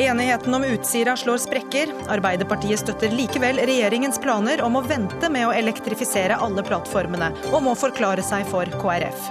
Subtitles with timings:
[0.00, 1.90] Enigheten om Utsira slår sprekker.
[2.08, 7.74] Arbeiderpartiet støtter likevel regjeringens planer om å vente med å elektrifisere alle plattformene, og må
[7.76, 9.26] forklare seg for KrF.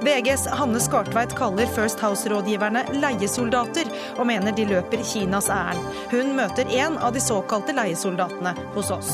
[0.00, 5.84] VGs Hanne Skartveit kaller First House-rådgiverne leiesoldater, og mener de løper Kinas ærend.
[6.14, 9.10] Hun møter en av de såkalte leiesoldatene hos oss.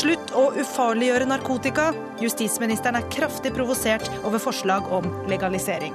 [0.00, 1.90] Slutt å ufarliggjøre narkotika.
[2.24, 5.92] Justisministeren er kraftig provosert over forslag om legalisering.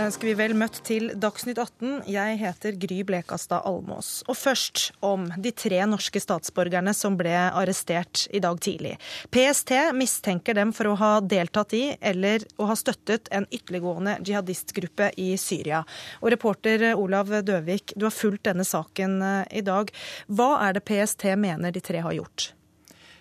[0.00, 2.06] Da ønsker vi vel møtt til Dagsnytt 18.
[2.08, 4.22] Jeg heter Gry Blekastad Almås.
[4.32, 8.94] Og først om de tre norske statsborgerne som ble arrestert i dag tidlig.
[9.28, 15.10] PST mistenker dem for å ha deltatt i eller å ha støttet en ytterliggående jihadistgruppe
[15.20, 15.82] i Syria.
[16.24, 19.92] Og reporter Olav Døvik, du har fulgt denne saken eh, i dag.
[20.32, 22.54] Hva er det PST mener de tre har gjort?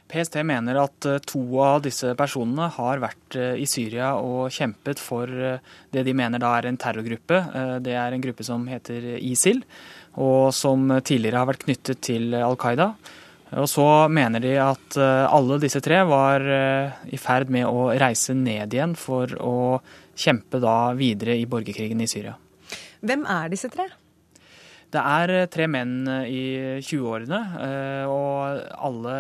[0.10, 5.02] PST mener at eh, to av disse personene har vært eh, i Syria og kjempet
[5.02, 5.62] for eh,
[5.94, 7.40] det de mener da er en terrorgruppe.
[7.86, 9.62] Det er en gruppe som heter ISIL,
[10.20, 12.92] og som tidligere har vært knyttet til Al Qaida.
[13.60, 16.44] Og så mener de at alle disse tre var
[17.10, 19.80] i ferd med å reise ned igjen for å
[20.14, 22.36] kjempe da videre i borgerkrigen i Syria.
[23.02, 23.88] Hvem er disse tre?
[24.94, 26.44] Det er tre menn i
[26.86, 27.42] 20-årene,
[28.14, 29.18] og alle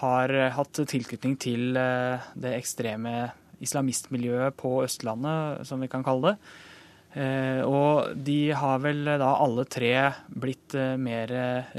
[0.00, 6.32] har eh, hatt tilknytning til eh, det ekstreme islamistmiljøet på Østlandet, som vi kan kalle
[6.32, 6.56] det.
[7.20, 9.94] Eh, og de har vel da alle tre
[10.30, 11.32] blitt mer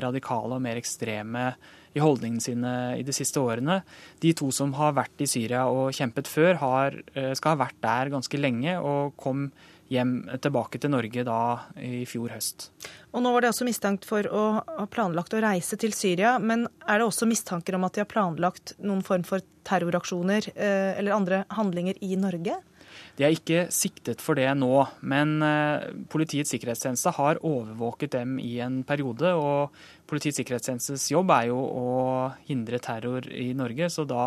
[0.03, 1.51] radikale og mer ekstreme
[1.91, 3.81] i holdningene sine i de siste årene.
[4.23, 6.95] De to som har vært i Syria og kjempet før, har,
[7.35, 9.49] skal ha vært der ganske lenge og kom
[9.91, 11.41] hjem tilbake til Norge da
[11.83, 12.69] i fjor høst.
[13.11, 16.37] Og Nå var de også mistenkt for å ha planlagt å reise til Syria.
[16.39, 20.99] Men er det også mistanker om at de har planlagt noen form for terroraksjoner eh,
[20.99, 22.61] eller andre handlinger i Norge?
[23.17, 24.71] De er ikke siktet for det nå,
[25.03, 29.35] men eh, Politiets sikkerhetstjeneste har overvåket dem i en periode.
[29.35, 29.75] og
[30.09, 31.93] Politiets sikkerhetstjenestes jobb er jo å
[32.47, 34.25] hindre terror i Norge, så da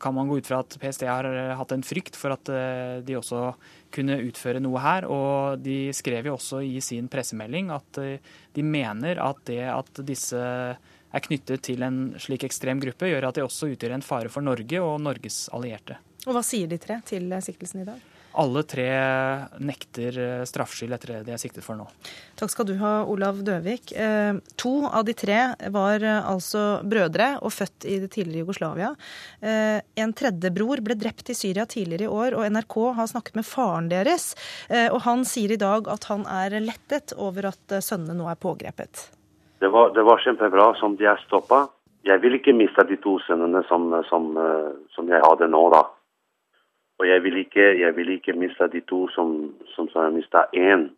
[0.00, 1.28] kan man gå ut fra at PST har
[1.58, 3.52] hatt en frykt for at eh, de også
[3.94, 5.08] kunne utføre noe her.
[5.10, 10.02] Og de skrev jo også i sin pressemelding at eh, de mener at det at
[10.06, 10.40] disse
[11.14, 14.44] er knyttet til en slik ekstrem gruppe, gjør at de også utgjør en fare for
[14.44, 16.00] Norge og Norges allierte.
[16.24, 18.13] Og Hva sier de tre til siktelsen i dag?
[18.34, 18.88] Alle tre
[19.62, 21.86] nekter eh, straffskyld etter det de er siktet for nå.
[22.34, 23.92] Takk skal du ha, Olav Døvik.
[23.94, 25.38] Eh, to av de tre
[25.74, 28.90] var eh, altså brødre og født i det tidligere Jugoslavia.
[29.44, 33.46] En tredje bror ble drept i Syria tidligere i år, og NRK har snakket med
[33.46, 34.32] faren deres.
[34.92, 39.04] Og han sier i dag at han er lettet over at sønnene nå er pågrepet.
[39.62, 41.66] Det var, det var kjempebra som de er stoppa.
[42.08, 44.32] Jeg vil ikke miste de to sønnene som, som,
[44.96, 45.84] som jeg hadde nå, da.
[47.00, 49.32] Og jeg vil ikke, jeg vil ikke miste de to som,
[49.74, 50.90] som har mista én.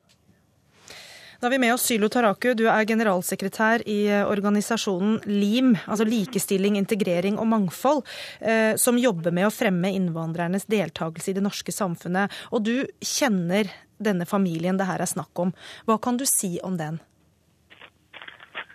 [1.41, 6.07] Da har vi med oss Sylo Taraku, du er generalsekretær i eh, organisasjonen LIM, altså
[6.09, 8.01] Likestilling, integrering og mangfold,
[8.41, 12.33] eh, som jobber med å fremme innvandrernes deltakelse i det norske samfunnet.
[12.57, 12.75] Og du
[13.05, 13.69] kjenner
[14.01, 15.53] denne familien det her er snakk om.
[15.85, 16.99] Hva kan du si om den?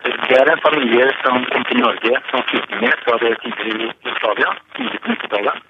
[0.02, 5.02] Det er en familie som kom til Norge som flyktninger fra det tidligere Jugoslavia, tidlig
[5.02, 5.61] på 90-tallet.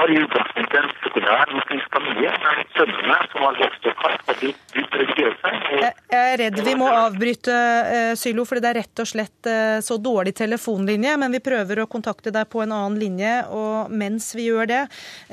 [0.00, 5.52] Var utgangspunktet en muslimsk familie, men sønnene som har vokst opp her, blitt dypt religiøse.
[5.76, 7.56] Jeg er redd vi må avbryte,
[7.90, 11.18] uh, Sylo, fordi det er rett og slett uh, så dårlig telefonlinje.
[11.20, 14.82] Men vi prøver å kontakte deg på en annen linje, og mens vi gjør det,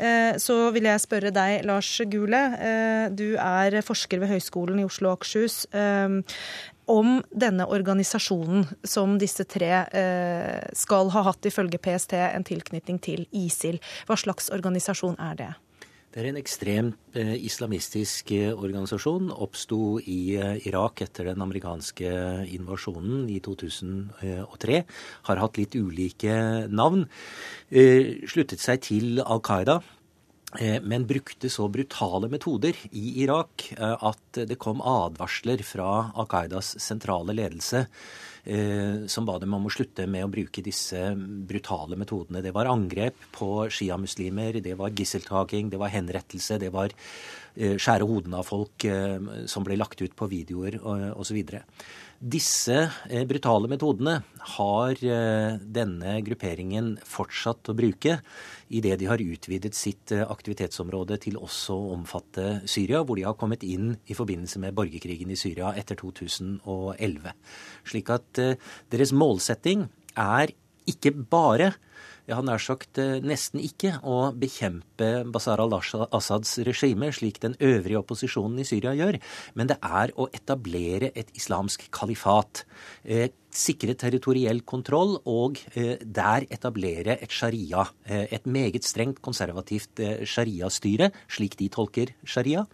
[0.01, 2.43] uh, så vil jeg spørre deg, Lars Gule.
[3.15, 5.63] Du er forsker ved Høgskolen i Oslo og Akershus
[6.87, 13.25] om denne organisasjonen som disse tre eh, skal ha hatt, ifølge PST, en tilknytning til
[13.35, 13.81] ISIL.
[14.07, 15.49] Hva slags organisasjon er det?
[16.07, 19.29] Det er en ekstremt eh, islamistisk eh, organisasjon.
[19.35, 20.37] Oppsto i
[20.69, 22.13] Irak etter den amerikanske
[22.55, 24.81] invasjonen i 2003.
[25.29, 26.39] Har hatt litt ulike
[26.71, 27.05] navn.
[27.67, 29.81] Sluttet seg til Al Qaida
[30.81, 36.69] men brukte så brutale metoder i Irak eh, at det kom advarsler fra Al Qaidas
[36.79, 37.81] sentrale ledelse
[38.47, 42.41] eh, som ba dem om å slutte med å bruke disse brutale metodene.
[42.45, 46.95] Det var angrep på sjiamuslimer, det var gisseltaking, det var henrettelse, det var
[47.57, 48.85] skjære hodene av folk
[49.49, 50.75] som ble lagt ut på videoer
[51.17, 51.39] osv.
[52.17, 52.87] Disse
[53.29, 54.15] brutale metodene
[54.57, 58.17] har denne grupperingen fortsatt å bruke
[58.67, 63.37] idet de har utvidet sitt eh, aktivitetsområde til også å omfatte Syria, hvor de har
[63.39, 67.31] kommet inn i forbindelse med borgerkrigen i Syria etter 2011.
[67.87, 68.55] Slik at eh,
[68.91, 69.87] deres målsetting
[70.17, 70.53] er
[70.87, 71.73] ikke bare
[72.27, 78.01] jeg har nær sagt eh, nesten ikke å bekjempe Bashar al-Assads regime, slik den øvrige
[78.01, 79.19] opposisjonen i Syria gjør,
[79.55, 82.65] men det er å etablere et islamsk kalifat.
[83.07, 87.87] Eh, sikre territoriell kontroll og eh, der etablere et sharia.
[88.05, 92.67] Et meget strengt konservativt sharia-styre, slik de tolker sharia.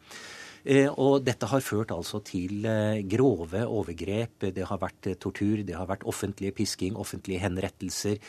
[0.63, 4.48] Eh, og dette har ført altså til eh, grove overgrep.
[4.56, 8.19] Det har vært eh, tortur, det har vært offentlige pisking, offentlige henrettelser.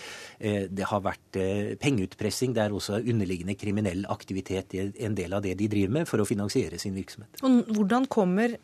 [0.74, 1.36] Det har vært
[1.80, 2.54] pengeutpressing.
[2.56, 6.22] Det er også underliggende kriminell aktivitet i en del av det de driver med for
[6.22, 7.42] å finansiere sin virksomhet.
[7.44, 8.56] Og hvordan kommer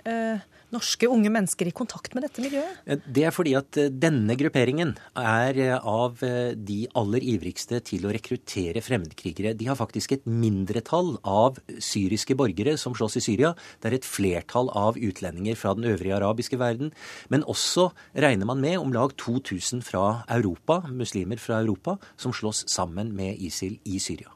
[0.71, 3.05] norske unge mennesker i kontakt med dette miljøet?
[3.07, 9.55] Det er fordi at denne grupperingen er av de aller ivrigste til å rekruttere fremmedkrigere.
[9.59, 13.55] De har faktisk et mindretall av syriske borgere som slåss i Syria.
[13.81, 16.93] Det er et flertall av utlendinger fra den øvrige arabiske verden.
[17.29, 22.67] Men også regner man med om lag 2000 fra Europa, muslimer fra Europa, som slåss
[22.69, 24.31] sammen med ISIL i Syria.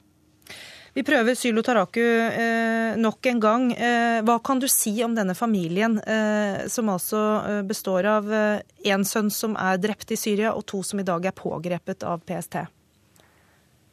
[0.95, 3.65] Vi prøver Sylo Taraku eh, nok en gang.
[3.75, 9.03] Eh, hva kan du si om denne familien, eh, som altså eh, består av én
[9.03, 12.23] eh, sønn som er drept i Syria, og to som i dag er pågrepet av
[12.23, 12.61] PST?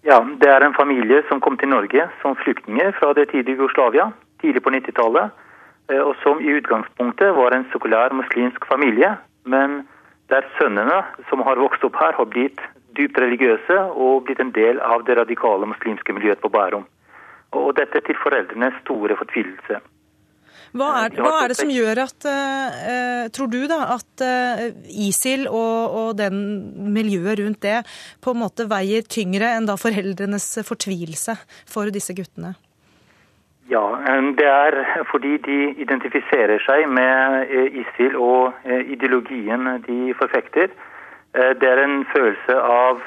[0.06, 4.12] Ja, Det er en familie som kom til Norge som flyktninger fra det tidlige Jugoslavia,
[4.42, 5.32] tidlig på 90-tallet.
[5.92, 9.16] Eh, og som i utgangspunktet var en sekulær muslimsk familie.
[9.44, 9.84] Men
[10.32, 12.62] der sønnene som har vokst opp her, har blitt
[12.98, 16.86] dypt religiøse og blitt en del av det radikale muslimske miljøet på Bærum.
[17.56, 19.82] Og dette til foreldrenes store fortvilelse.
[20.72, 24.24] Hva er, hva er, det som gjør at, uh, tror du da, at
[24.88, 26.38] ISIL og, og, den
[26.96, 27.82] miljøet rundt det
[28.24, 31.36] på en måte veier tyngre enn da foreldrenes fortvilelse
[31.68, 32.54] for disse guttene?
[33.70, 33.98] Ja,
[34.38, 37.52] det er fordi de identifiserer seg med
[37.84, 40.74] ISIL og ideologien de forfekter.
[41.36, 43.00] Eh, det er en følelse av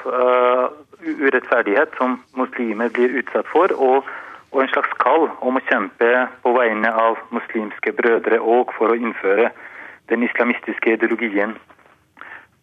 [1.05, 4.07] urettferdighet som muslimer blir utsatt for, og,
[4.55, 6.09] en slags kall om å kjempe
[6.45, 9.49] på vegne av muslimske brødre og for å innføre
[10.07, 11.57] den islamistiske ideologien.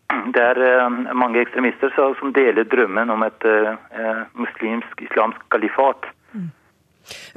[0.35, 3.45] Det er mange ekstremister som deler drømmen om et
[4.41, 6.09] muslimsk islamsk kalifat.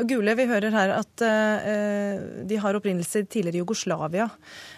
[0.09, 4.29] Gule, vi hører her at uh, de har opprinnelse i tidligere Jugoslavia.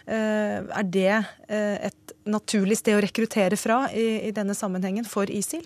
[0.07, 5.29] Uh, er det uh, et naturlig sted å rekruttere fra i, i denne sammenhengen for
[5.31, 5.65] ISIL?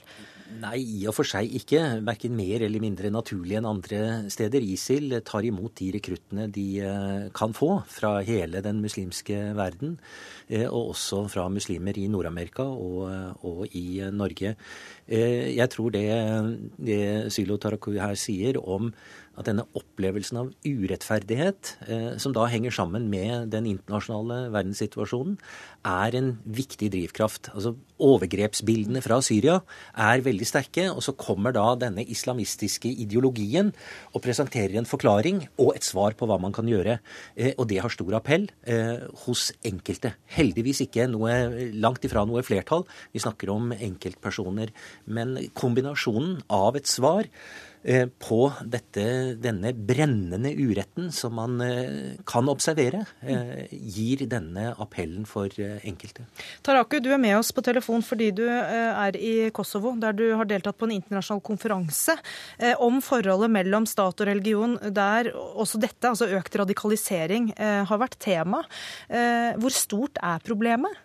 [0.59, 1.80] Nei, i og for seg ikke.
[2.06, 4.01] Verken mer eller mindre naturlig enn andre
[4.33, 4.62] steder.
[4.62, 6.65] ISIL tar imot de rekruttene de
[7.38, 9.95] kan få fra hele den muslimske verden.
[10.68, 13.07] Og også fra muslimer i Nord-Amerika og,
[13.48, 14.56] og, i Norge.
[15.07, 16.06] Jeg tror det,
[16.77, 17.01] det
[17.33, 18.92] Sylo Taraku her sier om
[19.39, 25.38] at denne opplevelsen av urettferdighet, eh, som da henger sammen med den internasjonale verdenssituasjonen,
[25.88, 27.50] er en viktig drivkraft.
[27.56, 29.60] Altså Overgrepsbildene fra Syria
[29.95, 33.72] er veldig sterke, og så kommer da denne islamistiske ideologien
[34.13, 37.00] og presenterer en forklaring og et svar på hva man kan gjøre.
[37.38, 40.16] Eh, og det har stor appell eh, hos enkelte.
[40.36, 42.86] Heldigvis ikke noe, langt ifra noe flertall.
[43.13, 44.74] Vi snakker om enkeltpersoner.
[45.06, 47.30] Men kombinasjonen av et svar
[48.22, 49.04] på dette,
[49.42, 56.28] denne brennende uretten som man eh, kan observere, eh, gir denne appellen for enkelte.
[56.62, 60.50] Taraku, du er med oss på telefon fordi du er i Kosovo, der du har
[60.50, 62.16] deltatt på en internasjonal konferanse
[62.83, 68.61] om forholdet mellom stat og religion, der også dette, altså økt radikalisering, har vært tema.
[69.09, 71.00] Hvor stort er problemet?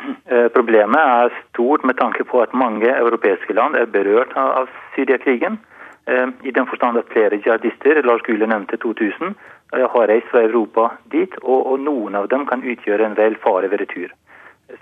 [0.00, 5.58] Eh, problemet er stort med tanke på at mange europeiske land er berørt av Syriakrigen.
[6.06, 9.34] Eh, I den forstand at flere jihadister, Lars Gule nevnte 2000,
[9.74, 13.68] eh, har reist fra Europa dit, og, noen av dem kan utgjøre en reell fare
[13.68, 14.08] ved retur.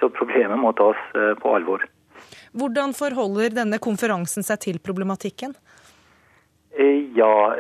[0.00, 0.96] Så problemet må tas
[1.40, 1.82] på alvor.
[2.52, 5.54] Hvordan forholder denne konferansen seg til problematikken?
[7.16, 7.56] Ja,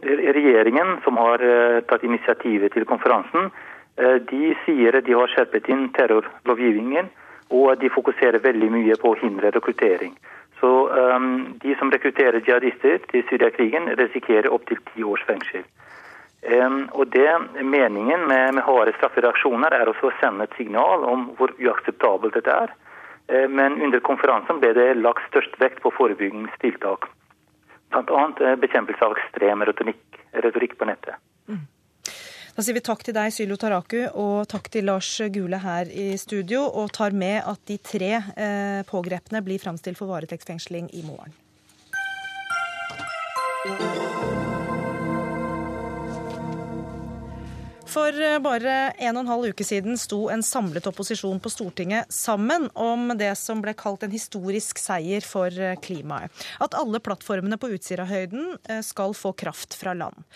[0.00, 1.42] Regjeringen, som har
[1.90, 3.50] tatt initiativet til konferansen,
[3.98, 7.08] de sier de har skjerpet inn terrorlovgivningen,
[7.50, 10.12] og de fokuserer veldig mye på å hindre rekruttering.
[10.60, 15.64] Så um, de som rekrutterer jihadister til Syriakrigen, risikerer opptil ti års fengsel.
[16.42, 17.30] Um, og det
[17.62, 22.58] Meningen med, med harde straffereaksjoner er også å sende et signal om hvor uakseptabelt dette
[22.66, 22.74] er.
[23.30, 27.06] Um, men under konferansen ble det lagt størst vekt på forebyggingstiltak.
[27.94, 28.28] Bl.a.
[28.42, 31.22] Uh, bekjempelse av ekstrem retorikk, retorikk på nettet.
[31.48, 31.66] Mm.
[32.58, 36.08] Da sier vi takk til deg, Sylo Taraku, og takk til Lars Gule her i
[36.18, 41.36] studio, og tar med at de tre eh, pågrepne blir framstilt for varetektsfengsling i morgen.
[47.86, 52.10] For eh, bare en og en halv uke siden sto en samlet opposisjon på Stortinget
[52.10, 56.34] sammen om det som ble kalt en historisk seier for eh, klimaet.
[56.58, 60.26] At alle plattformene på Utsirahøyden eh, skal få kraft fra land.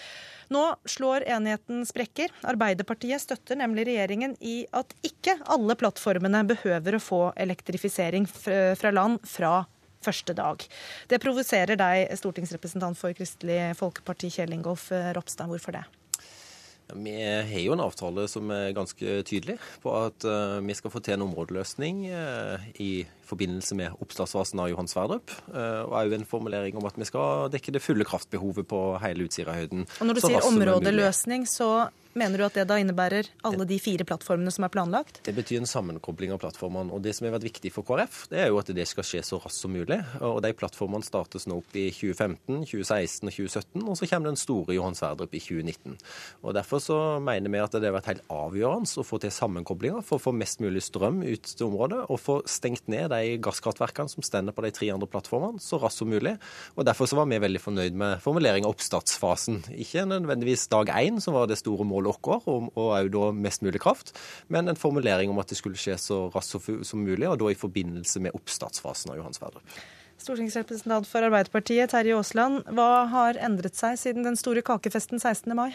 [0.52, 2.32] Nå slår enigheten sprekker.
[2.44, 9.22] Arbeiderpartiet støtter nemlig regjeringen i at ikke alle plattformene behøver å få elektrifisering fra land
[9.28, 9.62] fra
[10.02, 10.64] første dag.
[11.08, 15.48] Det provoserer deg, stortingsrepresentant for Kristelig Folkeparti Kjell Ingolf Ropstad.
[15.48, 15.84] Hvorfor det?
[16.94, 21.02] Vi har jo en avtale som er ganske tydelig på at uh, vi skal få
[21.04, 25.32] til en områdeløsning uh, i forbindelse med oppstartsfasen av Johan Sverdrup.
[25.48, 29.28] Uh, og òg en formulering om at vi skal dekke det fulle kraftbehovet på hele
[29.28, 29.86] Utsirahøyden.
[30.00, 34.04] Og når du sier områdeløsning, så Mener du at det da innebærer alle de fire
[34.04, 35.22] plattformene som er planlagt?
[35.24, 36.92] Det betyr en sammenkobling av plattformene.
[36.92, 39.22] og Det som har vært viktig for KrF, det er jo at det skal skje
[39.24, 39.96] så raskt som mulig.
[40.20, 44.40] og De plattformene startes nå opp i 2015, 2016 og 2017, og så kommer den
[44.40, 45.96] store Johan Sverdrup i 2019.
[46.44, 50.04] Og Derfor så mener vi at det har vært helt avgjørende å få til sammenkoblinger
[50.04, 54.12] for å få mest mulig strøm ut til området, og få stengt ned de gasskraftverkene
[54.12, 56.36] som stender på de tre andre plattformene så raskt som mulig.
[56.76, 59.62] Og Derfor så var vi veldig fornøyd med formulering av oppstartsfasen.
[59.80, 63.62] Ikke nødvendigvis dag én, som var det store målet målet vårt, og òg da mest
[63.62, 64.14] mulig kraft.
[64.48, 67.58] Men en formulering om at det skulle skje så raskt som mulig, og da i
[67.58, 69.62] forbindelse med oppstartsfasen av Johan Sverdrup.
[70.22, 72.62] Stortingsrepresentant for Arbeiderpartiet, Terje Aasland.
[72.70, 75.50] Hva har endret seg siden den store kakefesten 16.
[75.58, 75.72] mai?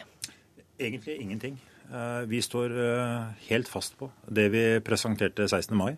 [0.79, 1.57] Egentlig ingenting.
[1.87, 5.75] Eh, vi står eh, helt fast på det vi presenterte 16.
[5.77, 5.95] mai.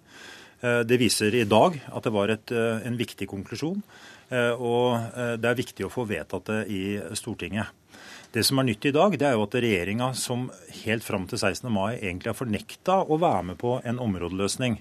[0.62, 3.84] Eh, det viser i dag at det var et, en viktig konklusjon.
[4.30, 6.82] Og det er viktig å få vedtatt det i
[7.18, 7.72] Stortinget.
[8.30, 10.50] Det som er nytt i dag, det er jo at regjeringa som
[10.84, 11.66] helt fram til 16.
[11.74, 14.78] mai egentlig har fornekta å være med på en områdeløsning,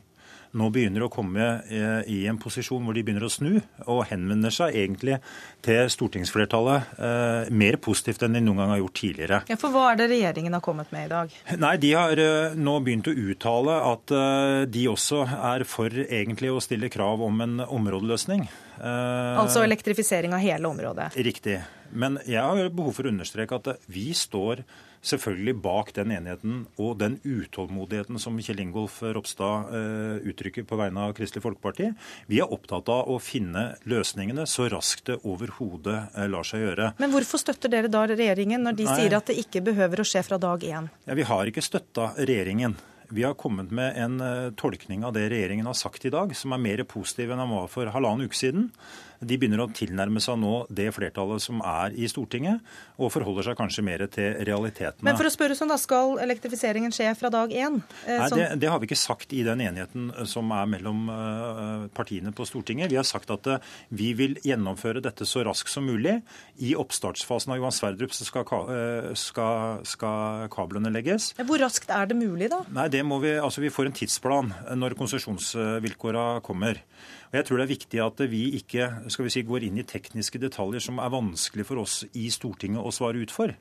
[0.57, 4.53] nå begynner å komme eh, i en posisjon hvor de begynner å snu, og henvender
[4.55, 5.19] seg egentlig
[5.65, 9.41] til stortingsflertallet eh, mer positivt enn de noen gang har gjort tidligere.
[9.51, 11.35] Ja, For hva er det regjeringen har kommet med i dag?
[11.61, 16.53] Nei, De har eh, nå begynt å uttale at eh, de også er for egentlig
[16.53, 18.49] å stille krav om en områdeløsning.
[18.79, 21.13] Eh, altså elektrifisering av hele området?
[21.29, 21.61] Riktig.
[21.91, 24.65] Men jeg har behov for å understreke at vi står
[25.05, 31.07] selvfølgelig bak den enigheten og den utålmodigheten som Kjell Ingolf Ropstad uh, uttrykker på vegne
[31.07, 31.93] av Kristelig Folkeparti.
[32.31, 36.93] Vi er opptatt av å finne løsningene så raskt det overhodet uh, lar seg gjøre.
[36.99, 39.01] Men hvorfor støtter dere da regjeringen når de Nei.
[39.01, 40.93] sier at det ikke behøver å skje fra dag én?
[41.09, 42.79] Ja, vi har ikke støtta regjeringen.
[43.09, 46.53] Vi har kommet med en uh, tolkning av det regjeringen har sagt i dag, som
[46.53, 48.73] er mer positiv enn den var for halvannen uke siden
[49.21, 52.63] de begynner å tilnærme seg nå det flertallet som er i Stortinget,
[52.99, 55.05] og forholder seg kanskje mer til realitetene.
[55.07, 57.79] Men for å spørre sånn, da, Skal elektrifiseringen skje fra dag én?
[58.05, 61.07] Eh, Nei, det, det, har vi ikke sagt i den enigheten eh, som er mellom
[61.11, 62.91] uh, partiene på Stortinget.
[62.93, 63.59] Vi har sagt at uh,
[63.95, 66.19] vi vil gjennomføre dette så raskt som mulig.
[66.59, 71.33] I oppstartsfasen av Johan Sverdrup skal, uh, skal, skal, kablene legges.
[71.39, 72.63] Hvor raskt er det mulig, da?
[72.75, 76.83] Nei, det må Vi altså vi får en tidsplan når konsesjonsvilkåra kommer.
[77.29, 79.87] Og Jeg tror det er viktig at vi ikke skal vi si, går inn i
[79.87, 83.53] tekniske detaljer som er vanskelig for oss i Stortinget å svare ut for.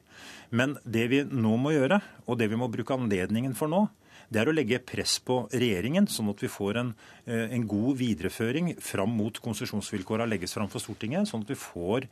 [0.56, 3.90] Men det vi nå må gjøre, og det vi må bruke anledningen for nå,
[4.32, 6.96] det er å legge press på regjeringen, sånn at vi får en,
[7.28, 12.08] eh, en god videreføring fram mot konsesjonsvilkåra legges fram for Stortinget, sånn at vi får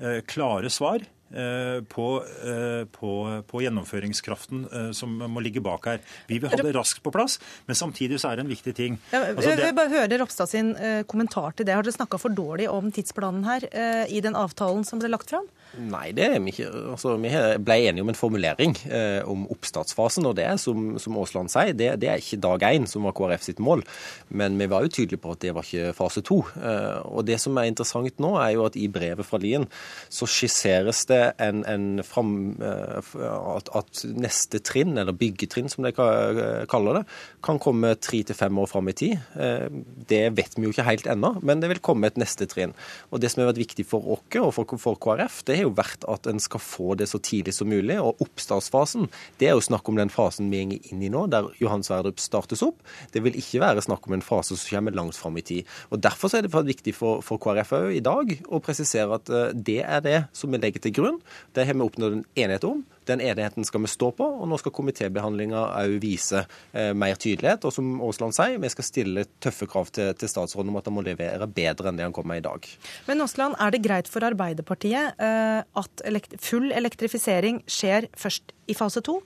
[0.00, 2.06] eh, klare svar på,
[2.44, 3.12] eh, på,
[3.48, 6.00] på, gjennomføringskraften eh, som må ligge bak her.
[6.30, 8.98] Vi vil ha det raskt på plass, men samtidig så er det en viktig ting.
[9.12, 9.56] Altså, det...
[9.56, 10.74] jeg vil bare høre Ropstad sin
[11.10, 11.76] kommentar til det.
[11.76, 13.66] Har dere snakka for dårlig om tidsplanen her
[14.08, 15.46] i den avtalen som ble lagt fram?
[15.76, 16.68] Nei, det er vi ikke.
[16.94, 17.30] Altså, vi
[17.62, 20.26] ble enige om en formulering eh, om oppstartsfasen.
[20.26, 23.14] og det er, som, som Aasland sier, det, det, er ikke dag én som var
[23.18, 23.84] KrF sitt mål.
[24.28, 26.40] Men vi var jo tydelige på at det var ikke fase to.
[26.56, 29.68] Eh, og det som er interessant nå, er jo at i brevet fra Lien
[30.08, 32.32] så skisseres det en, en fram,
[32.64, 33.16] eh,
[33.56, 37.04] at, at, neste trinn, eller byggetrinn som de kaller det,
[37.44, 39.18] kan komme tre til fem år fram i tid.
[39.38, 39.66] Eh,
[40.10, 42.74] det vet vi jo ikke helt ennå, men det vil komme et neste trinn.
[43.10, 45.74] Og Det som har vært viktig for oss og for, for KrF, det har jo
[45.76, 47.98] vært at en skal få det så tidlig som mulig.
[48.02, 49.08] Og oppstartsfasen,
[49.40, 52.20] det er jo snakk om den fasen vi går inn i nå, der Johan Sverdrup
[52.22, 52.80] startes opp.
[53.14, 55.68] Det vil ikke være snakk om en fase som kommer langt fram i tid.
[55.92, 59.54] Og Derfor er det viktig for, for KrF òg i dag å presisere at eh,
[59.54, 61.07] det er det som vi legger til grunn.
[61.56, 62.82] Det har vi oppnådd en enighet om.
[63.08, 67.64] Den enigheten skal vi stå på, og nå skal komitébehandlinga òg vise eh, mer tydelighet.
[67.64, 70.96] Og som Aasland sier, vi skal stille tøffe krav til, til, statsråden om at han
[70.98, 72.68] må levere bedre enn det han kommer med i dag.
[73.08, 78.76] Men Aasland, er det greit for Arbeiderpartiet eh, at elekt full elektrifisering skjer først i
[78.76, 79.20] fase to?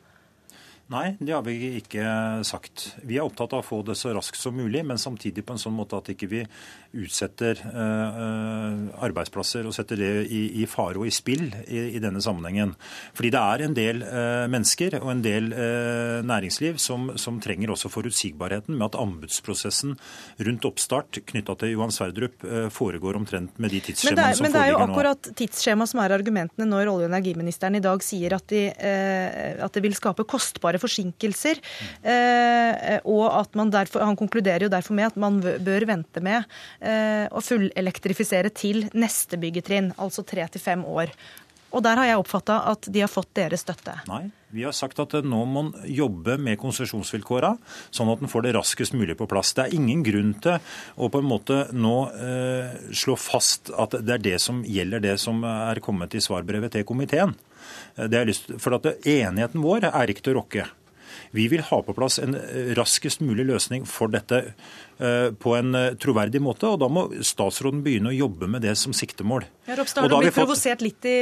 [0.93, 2.05] Nei, det har vi ikke
[2.45, 2.91] sagt.
[3.07, 5.61] Vi er opptatt av å få det så raskt som mulig, men samtidig på en
[5.63, 6.43] sånn måte at ikke vi
[6.93, 12.75] utsetter uh, arbeidsplasser og setter det i, fare og i spill i, denne sammenhengen.
[13.17, 15.49] Fordi det er en del uh, mennesker og en del
[16.29, 19.97] næringsliv som, som, trenger også forutsigbarheten med at anbudsprosessen
[20.45, 22.45] rundt oppstart knytta til Johan Sverdrup
[22.75, 24.45] foregår omtrent med de tidsskjemaene som foreligger nå.
[24.45, 28.05] Men det er jo akkurat tidsskjema som er argumentene når olje- og energiministeren i dag
[28.05, 31.61] sier at, de, at det vil skape kostbare forsinkelser.
[32.03, 36.45] Eh, og at man derfor, Han konkluderer jo derfor med at man bør vente med
[36.81, 41.15] eh, å fullelektrifisere til neste byggetrinn, altså tre til fem år.
[41.73, 43.95] Og der har jeg oppfatta at de har fått deres støtte.
[44.09, 47.55] Nei, vi har sagt at nå må man jobbe med konsesjonsvilkåra,
[47.95, 49.55] sånn at man får det raskest mulig på plass.
[49.57, 50.59] Det er ingen grunn til
[50.97, 55.17] å på en måte nå eh, slå fast at det er det som gjelder det
[55.23, 57.33] som er kommet i svarbrevet til komiteen.
[57.97, 60.69] Det er lyst, for at Enigheten vår er ikke til å rokke.
[61.33, 62.37] Vi vil ha på plass en
[62.77, 64.92] raskest mulig løsning for dette Eh,
[65.43, 66.69] på en eh, troverdig måte.
[66.69, 69.47] og Da må statsråden begynne å jobbe med det som siktemål.
[69.67, 70.43] Ja, Ropstad, har du blitt fått...
[70.43, 71.17] provosert litt, i,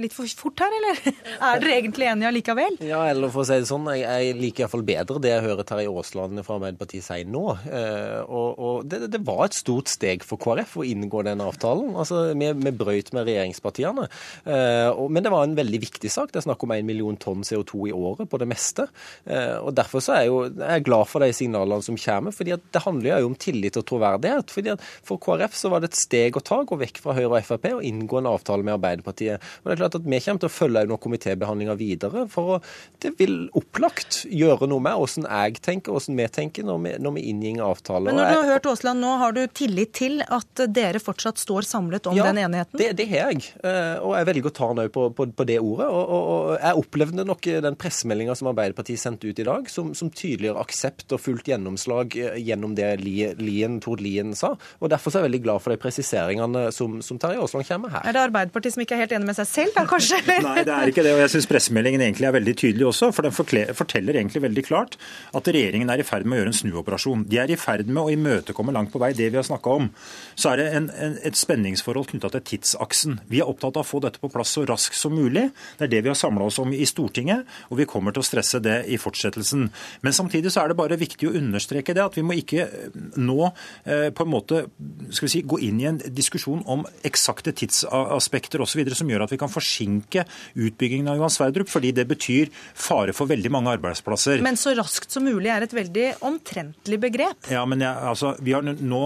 [0.00, 1.00] litt, for fort her, eller?
[1.46, 2.78] Er dere egentlig enige allikevel?
[2.84, 5.68] Ja, eller for å si det sånn, jeg, jeg liker iallfall bedre det jeg hører
[5.68, 7.44] Terje Aasland fra Arbeiderpartiet si nå.
[7.68, 11.94] Eh, og, og det, det, var et stort steg for KrF å inngå den avtalen.
[11.96, 14.06] Altså, Vi, vi brøyt med regjeringspartiene.
[14.46, 16.32] Men det var en veldig viktig sak.
[16.32, 18.86] Det er snakk om en million tonn CO2 i året på det meste.
[19.26, 22.34] Og Derfor så er jeg, jo, jeg er glad for de signalene som kommer.
[22.34, 24.50] fordi det handler handler jo om tillit og troverdighet.
[24.50, 27.46] fordi For KrF så var det et steg å ta, gå vekk fra Høyre og
[27.46, 29.42] Frp og inngå en avtale med Arbeiderpartiet.
[29.62, 32.26] Og det er klart at Vi kommer til å følge under komitébehandlinga videre.
[32.28, 32.60] for å,
[32.98, 37.16] Det vil opplagt gjøre noe med hvordan jeg tenker, hvordan vi tenker når vi, når
[37.16, 38.10] vi inngår avtaler.
[38.10, 41.66] Men når du har hørt Aasland nå, har du tillit til at dere fortsatt står
[41.68, 42.78] samlet om ja, den enigheten?
[42.78, 43.52] Det, det har jeg.
[43.62, 45.88] Eh, og jeg velger å ta den på, på, på, det ordet.
[45.88, 49.92] Og, og, og jeg opplevde nok den pressemeldinga som Arbeiderpartiet sendte ut i dag, som,
[49.98, 54.54] som tydeliggjør aksept og fullt gjennomslag eh, gjennom det Lien, Tord Lien sa.
[54.80, 58.04] og Derfor er jeg veldig glad for de presiseringene som, som Terje Aasland kommer her.
[58.06, 60.20] Er det Arbeiderpartiet som ikke er helt enig med seg selv, da kanskje?
[60.46, 61.14] Nei, det er ikke det.
[61.16, 63.10] og Jeg syns pressemeldingen egentlig er veldig tydelig også.
[63.16, 64.98] For den forteller egentlig veldig klart
[65.36, 67.26] at regjeringen er i ferd med å gjøre en snuoperasjon.
[67.30, 69.90] De er i ferd med å imøtekomme langt på vei det vi har snakka om.
[70.34, 73.20] Så er det en, en, et spenningsforhold knytta til tidsaksen.
[73.30, 75.48] Vi er opptatt av å få dette på plass så raskt som mulig.
[75.78, 78.26] Det er det vi har samla oss om i Stortinget, og vi kommer til å
[78.26, 79.68] stresse det i fortsettelsen.
[80.04, 82.68] Men samtidig så er det bare viktig å understreke det at vi må ikke
[83.16, 83.38] nå
[83.84, 84.62] eh, på en måte
[85.10, 88.82] skal vi si, gå inn i en diskusjon om eksakte tidsaspekter osv.
[88.96, 93.30] som gjør at vi kan forsinke utbyggingen av Johan Sverdrup, fordi det betyr fare for
[93.30, 94.42] veldig mange arbeidsplasser.
[94.44, 97.50] Men så raskt som mulig er et veldig omtrentlig begrep?
[97.52, 99.04] Ja, men jeg, altså, vi har nå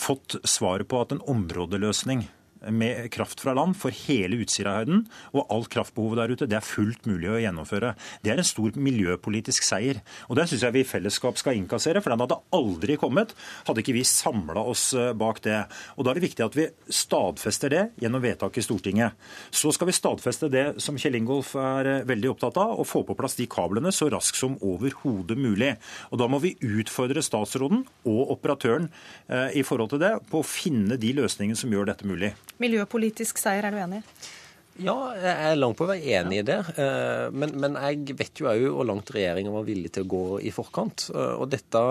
[0.00, 2.24] fått svaret på at en områdeløsning
[2.68, 6.48] med kraft fra land for hele Utsirahøyden og alt kraftbehovet der ute.
[6.50, 7.94] Det er fullt mulig å gjennomføre.
[8.24, 10.02] Det er en stor miljøpolitisk seier.
[10.28, 13.34] Og Den syns jeg vi i fellesskap skal innkassere, for den hadde aldri kommet
[13.66, 15.62] hadde ikke vi samla oss eh, bak det.
[15.96, 19.16] Og Da er det viktig at vi stadfester det gjennom vedtak i Stortinget.
[19.50, 23.04] Så skal vi stadfeste det som Kjell Ingolf er eh, veldig opptatt av, å få
[23.06, 25.74] på plass de kablene så raskt som overhodet mulig.
[26.10, 28.90] Og Da må vi utfordre statsråden og operatøren
[29.28, 32.34] eh, i forhold til det på å finne de løsningene som gjør dette mulig.
[32.60, 34.02] Miljøpolitisk seier, er du enig?
[34.80, 36.56] Ja, jeg er langt på vei enig i det.
[36.80, 40.22] Eh, men, men jeg vet jo òg hvor langt regjeringa var villig til å gå
[40.48, 41.08] i forkant.
[41.12, 41.82] Eh, og dette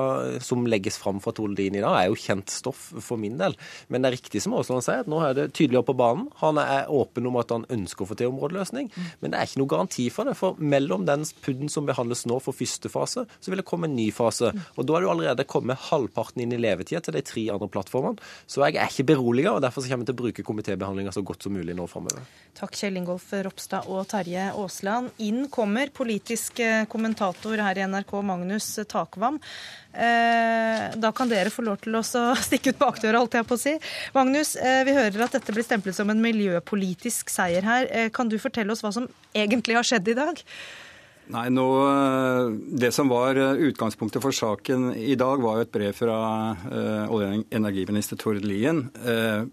[0.45, 3.54] som legges fram fra Tord Lien i dag, er jo kjent stoff for min del.
[3.93, 6.25] Men det er riktig som Aasland sier, at nå er det tydeligere på banen.
[6.41, 8.89] Han er åpen om at han ønsker å få til områdeløsning.
[9.21, 10.36] Men det er ikke noe garanti for det.
[10.39, 13.97] For mellom den PUD-en som behandles nå for første fase, så vil det komme en
[13.99, 14.49] ny fase.
[14.80, 18.17] Og da er jo allerede kommet halvparten inn i levetida til de tre andre plattformene.
[18.49, 21.45] Så jeg er ikke beroliga, og derfor kommer jeg til å bruke komitébehandlinga så godt
[21.45, 22.25] som mulig nå framover.
[22.58, 25.11] Takk, Kjell Ingolf Ropstad og Terje Aasland.
[25.25, 29.39] Inn kommer politisk eh, kommentator her i NRK, Magnus Takvam.
[29.91, 32.03] Eh, da kan dere få lov til å
[32.47, 33.75] stikke ut bakdøra, holdt jeg på å si.
[34.15, 37.89] Magnus, eh, vi hører at dette blir stemplet som en miljøpolitisk seier her.
[38.15, 40.39] Kan du fortelle oss hva som egentlig har skjedd i dag?
[41.29, 41.67] Nei, nå,
[42.81, 46.15] Det som var utgangspunktet for saken i dag, var jo et brev fra
[47.05, 48.87] olje- og energiminister Tord Lien.
[49.05, 49.45] Uh,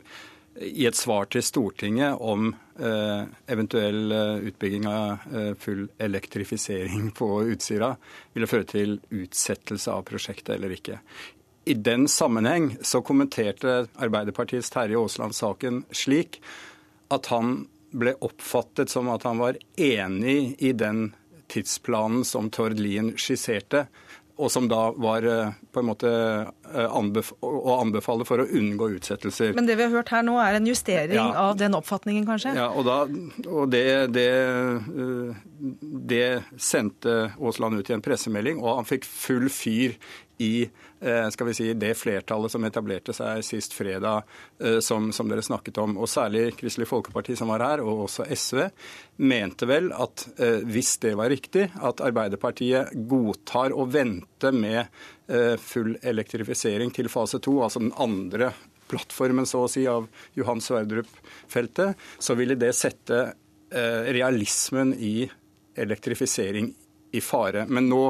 [0.61, 2.49] i et svar til Stortinget om
[2.81, 7.93] eh, eventuell eh, utbygging av eh, full elektrifisering på Utsira
[8.35, 11.01] ville føre til utsettelse av prosjektet eller ikke.
[11.67, 16.41] I den sammenheng så kommenterte Arbeiderpartiets Terje Aasland saken slik
[17.13, 17.65] at han
[17.97, 21.11] ble oppfattet som at han var enig i den
[21.51, 23.87] tidsplanen som Tord Lien skisserte,
[24.37, 28.91] og som da var eh, på en måte eh, anbef å anbefale for å unngå
[28.99, 29.55] utsettelser.
[29.57, 31.31] Men det vi har hørt her nå, er en justering ja.
[31.47, 32.53] av den oppfatningen, kanskje?
[32.59, 32.99] Ja, og, da,
[33.49, 35.41] og det, det, eh,
[36.13, 36.29] det
[36.61, 39.97] sendte Aasland ut i en pressemelding, og han fikk full fyr
[40.39, 40.71] i
[41.01, 44.27] eh, skal vi si, det flertallet som etablerte seg sist fredag,
[44.61, 45.97] eh, som, som, dere snakket om.
[46.01, 48.63] Og særlig Kristelig Folkeparti som var her, og også SV,
[49.25, 55.05] mente vel at eh, hvis det var riktig, at Arbeiderpartiet godtar å vente med
[55.59, 58.53] full elektrifisering til fase to, altså den andre
[58.87, 60.05] plattformen så å si av
[60.39, 63.25] Johan Sverdrup-feltet, så ville det sette
[64.15, 65.27] realismen i
[65.75, 66.71] elektrifisering
[67.11, 67.67] i fare.
[67.69, 68.03] Men nå,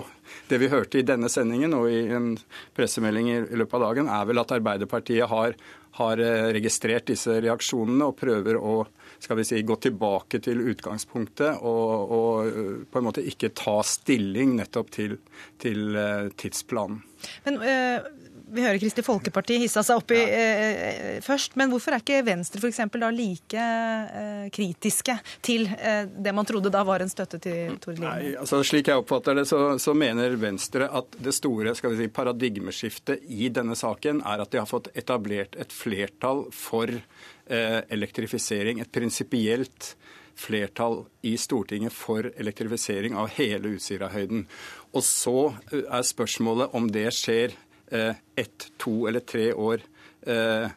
[0.49, 2.35] det vi hørte i denne sendingen og i en
[2.77, 5.57] pressemelding i løpet av dagen, er vel at Arbeiderpartiet har,
[6.01, 8.79] har eh, registrert disse reaksjonene og prøver å
[9.19, 13.79] skal vi si, gå tilbake til utgangspunktet og, og eh, på en måte ikke ta
[13.87, 15.19] stilling nettopp til,
[15.63, 17.03] til eh, tidsplanen.
[17.47, 22.03] Men øh vi hører Kristelig Folkeparti hissa seg opp i eh, først, men hvorfor er
[22.03, 22.79] ikke Venstre f.eks.
[22.95, 27.99] da like eh, kritiske til eh, det man trodde da var en støtte til Tord
[27.99, 28.07] Lien?
[28.07, 32.05] Nei, altså Slik jeg oppfatter det, så, så, mener Venstre at det store skal vi
[32.05, 37.81] si, paradigmeskiftet i denne saken er at de har fått etablert et flertall for eh,
[37.91, 38.83] elektrifisering.
[38.83, 39.97] Et prinsipielt
[40.37, 44.45] flertall i Stortinget for elektrifisering av hele Utsirahøyden.
[44.95, 45.39] Og så
[45.73, 49.85] eh, er spørsmålet om det skjer ett, to eller tre år
[50.27, 50.71] eh,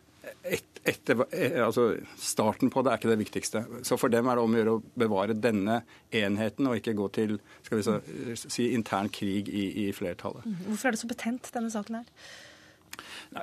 [0.44, 3.64] et, etter, eh, altså Starten på det er ikke det viktigste.
[3.86, 5.82] Så For dem er det om å gjøre å bevare denne
[6.16, 7.98] enheten, og ikke gå til skal vi så,
[8.40, 10.46] si, intern krig i, i flertallet.
[10.46, 10.62] Mm.
[10.70, 12.14] Hvorfor er det så betent, denne saken her?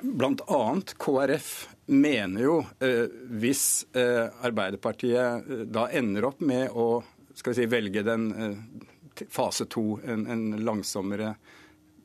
[0.02, 1.50] Blant annet KrF
[1.94, 3.06] mener jo, eh,
[3.40, 7.04] hvis eh, Arbeiderpartiet da ender opp med å
[7.36, 11.34] skal vi si, velge den eh, fase to, en, en langsommere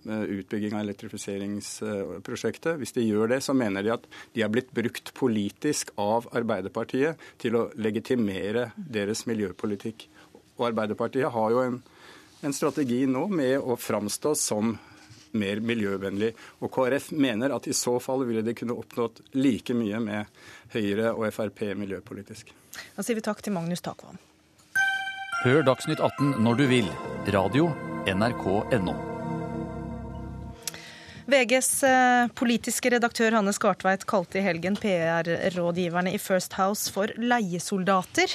[0.06, 2.78] utbygging av elektrifiseringsprosjektet.
[2.82, 7.20] Hvis de gjør det, så mener de at de er blitt brukt politisk av Arbeiderpartiet
[7.42, 10.08] til å legitimere deres miljøpolitikk.
[10.58, 11.82] Og Arbeiderpartiet har jo en,
[12.42, 14.76] en strategi nå med å framstå som
[15.38, 16.34] mer miljøvennlig.
[16.60, 20.44] Og KrF mener at i så fall ville de kunne oppnådd like mye med
[20.76, 22.52] Høyre og Frp miljøpolitisk.
[22.96, 24.20] Da sier vi takk til Magnus Takvam.
[25.42, 26.92] Hør Dagsnytt 18 når du vil.
[27.34, 27.72] Radio
[28.06, 29.11] NRK NRK.no.
[31.32, 38.34] VGs eh, politiske redaktør Hanne Skartveit kalte i helgen PR-rådgiverne i First House for leiesoldater.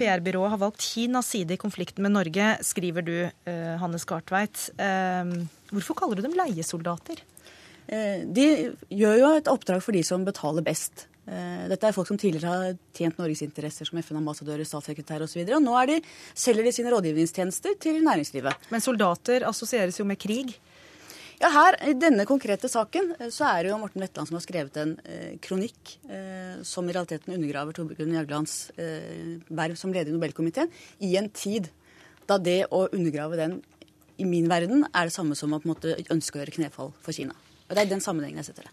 [0.00, 4.70] PR-byrået har valgt Kinas side i konflikten med Norge, skriver du, eh, Hanne Skartveit.
[4.78, 5.34] Eh,
[5.74, 7.26] hvorfor kaller du dem leiesoldater?
[7.90, 8.44] De
[8.94, 11.08] gjør jo et oppdrag for de som betaler best.
[11.26, 15.40] Dette er folk som tidligere har tjent Norges interesser som FN-ambassadører, statssekretærer osv.
[15.42, 15.96] Og, så og nå de,
[16.38, 18.70] selger de sine rådgivningstjenester til næringslivet.
[18.70, 20.54] Men soldater assosieres jo med krig?
[21.40, 24.44] Ja, her, I denne konkrete saken eh, så er det jo Morten Wetland som har
[24.44, 30.12] skrevet en eh, kronikk eh, som i realiteten undergraver Torbjørn Jaglands eh, verv som leder
[30.12, 30.68] i Nobelkomiteen,
[31.00, 31.70] i en tid
[32.28, 33.56] da det å undergrave den
[34.20, 36.92] i min verden er det samme som å på en måte ønske å gjøre knefall
[37.00, 37.32] for Kina.
[37.70, 38.72] Og Det er i den sammenhengen jeg setter det.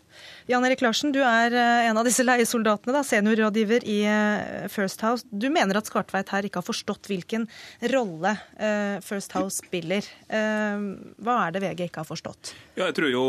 [0.50, 5.04] Jan Erik Larsen, du er eh, en av disse leiesoldatene, da, seniorrådgiver i eh, First
[5.06, 5.28] House.
[5.30, 7.46] Du mener at Skartveit her ikke har forstått hvilken
[7.94, 10.08] rolle eh, First House spiller.
[10.28, 12.56] Hva er det VG ikke har forstått?
[12.74, 13.24] Ja, jeg tror jo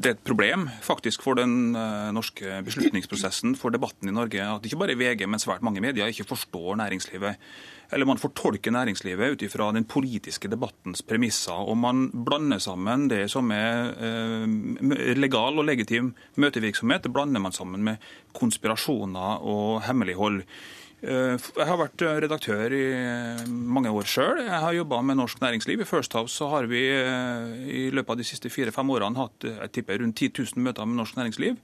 [0.00, 1.76] det er et problem faktisk for den
[2.16, 6.26] norske beslutningsprosessen, for debatten i Norge, at ikke bare VG, men svært mange medier ikke
[6.32, 7.40] forstår næringslivet
[7.92, 11.56] eller man fortolker næringslivet ut ifra den politiske debattens premisser.
[11.56, 17.54] Og man blander sammen det som er eh, legal og legitim møtevirksomhet, det blander man
[17.56, 20.42] sammen med konspirasjoner og hemmelighold.
[21.04, 22.84] Eh, jeg har vært redaktør i
[23.48, 24.40] mange år sjøl.
[24.46, 25.82] Jeg har jobba med norsk næringsliv.
[25.84, 29.50] I First House så har vi eh, i løpet av de siste fire-fem årene hatt
[29.50, 31.60] jeg tipper, rundt 10 000 møter med norsk næringsliv.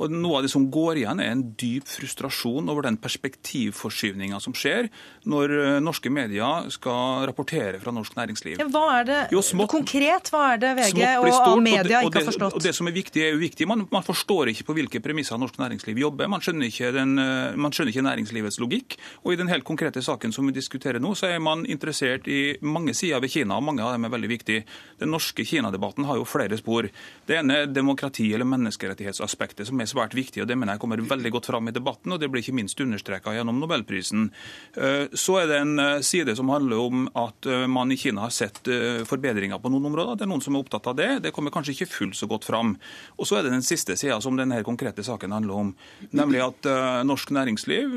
[0.00, 4.54] Og Noe av det som går igjen, er en dyp frustrasjon over den perspektivforskyvninga som
[4.56, 4.88] skjer
[5.28, 8.62] når eh, norske medier skal rapportere fra norsk næringsliv.
[8.72, 12.28] Hva er det jo, smått, konkret hva er det VG og, og media ikke har
[12.30, 12.56] forstått?
[12.56, 13.68] Og det, som er viktig, er jo viktig.
[13.68, 16.30] Man, man, forstår ikke på hvilke premisser norsk næringsliv jobber.
[16.32, 17.14] Man skjønner, den,
[17.60, 18.96] man skjønner ikke næringslivets logikk.
[19.24, 22.56] Og i den helt konkrete saken som vi diskuterer nå, så er man interessert i
[22.64, 24.64] mange sider ved Kina, og mange av dem er veldig viktige.
[25.02, 26.88] Den norske Kina-debatten har jo flere spor.
[27.28, 31.02] Det ene er demokrati- eller menneskerettighetsaspektet, som er svært viktig, og det mener jeg kommer
[31.02, 34.28] veldig godt fram i debatten, og det blir ikke minst understreka gjennom Nobelprisen.
[34.76, 38.26] Eh, så er det en eh, side som handler om at eh, man i Kina
[38.26, 38.62] har sett
[39.08, 40.18] forbedringer på noen områder.
[40.18, 41.08] Det er noen som er opptatt av det.
[41.24, 42.74] Det kommer kanskje ikke fullt så godt fram.
[43.18, 45.72] Og så er det den siste sida som denne konkrete saken handler om,
[46.16, 46.68] nemlig at
[47.06, 47.94] norsk næringsliv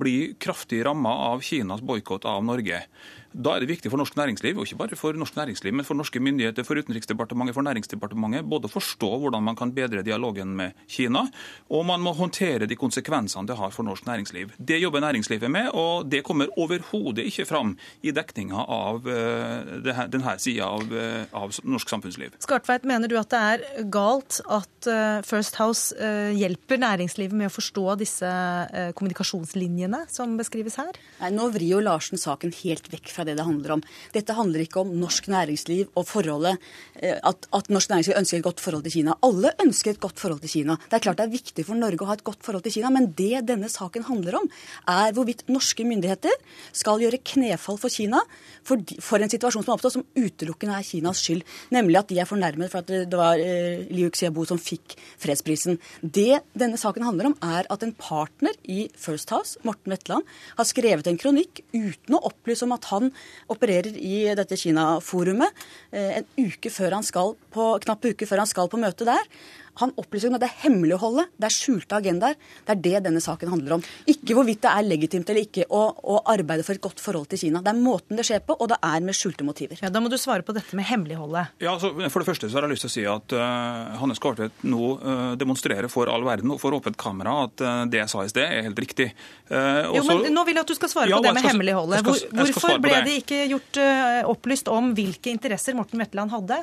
[0.00, 2.82] blir kraftig ramma av Kinas boikott av Norge.
[3.32, 5.98] Da er det viktig for norsk næringsliv, og ikke bare for norsk næringsliv, men for
[5.98, 10.78] norske myndigheter, for Utenriksdepartementet, for Næringsdepartementet, både å forstå hvordan man kan bedre dialogen med
[10.88, 11.26] Kina,
[11.68, 14.54] og man må håndtere de konsekvensene det har for norsk næringsliv.
[14.56, 20.36] Det jobber næringslivet med, og det kommer overhodet ikke fram i dekninga av uh, denne
[20.40, 22.38] sida av, uh, av, norsk samfunnsliv.
[22.44, 25.92] Skartveit, mener du at det er galt at uh, First House
[26.38, 28.28] hjelper næringslivet med å forstå disse
[28.96, 30.96] kommunikasjonslinjene som beskrives her?
[31.20, 33.84] Nei, Nå vrir jo Larsen saken helt vekk fra det det handler om.
[34.14, 36.56] Dette handler ikke om norsk næringsliv og forholdet
[37.02, 39.16] at, at norsk næringsliv ønsker et godt forhold til Kina.
[39.26, 40.78] Alle ønsker et godt forhold til Kina.
[40.86, 42.92] Det er klart det er viktig for Norge å ha et godt forhold til Kina,
[42.94, 44.48] men det denne saken handler om,
[44.90, 46.34] er hvorvidt norske myndigheter
[46.76, 48.22] skal gjøre knefall for Kina
[48.66, 51.44] for, for en situasjon som har oppstått som utelukkende er Kinas skyld.
[51.74, 55.78] Nemlig at de er fornærmet for at det var eh, Liu Xiaobo som fikk fredsprisen.
[56.02, 60.26] Det denne saken handler om, er at en partner i First House, Morten Wetland,
[60.58, 63.07] har skrevet en kronikk uten å opplyse om at han
[63.52, 68.50] opererer i dette Kina-forumet eh, en uke før han skal på, knapp uke før han
[68.50, 69.24] skal på møte der.
[69.80, 72.36] Han opplyser om at det er hemmeligholdet, det er skjulte agendaer.
[72.66, 73.84] Det er det denne saken handler om.
[74.10, 77.40] Ikke hvorvidt det er legitimt eller ikke å, å, arbeide for et godt forhold til
[77.44, 77.62] Kina.
[77.64, 79.78] Det er måten det skjer på, og det er med skjulte motiver.
[79.82, 81.54] Ja, Da må du svare på dette med hemmeligholdet.
[81.62, 84.16] Ja, altså, For det første så har jeg lyst til å si at uh, Hanne
[84.18, 88.12] Skartvedt nå uh, demonstrerer for all verden og for åpent kamera at uh, det jeg
[88.12, 89.10] sa i sted, er helt riktig.
[89.48, 92.04] jo, men Nå vil jeg at du skal svare ja, på det med skal, hemmeligholdet.
[92.04, 93.80] Hvor, hvorfor ble det ikke gjort
[94.28, 96.60] opplyst om hvilke interesser Morten Wetland hadde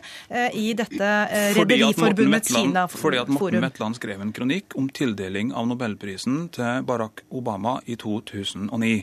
[0.58, 1.12] i dette
[1.58, 3.05] Rederiforbundets Kina-forum?
[3.06, 7.98] Fordi at Morten Metland skrev en kronikk om tildeling av nobelprisen til Barack Obama i
[8.02, 8.94] 2009.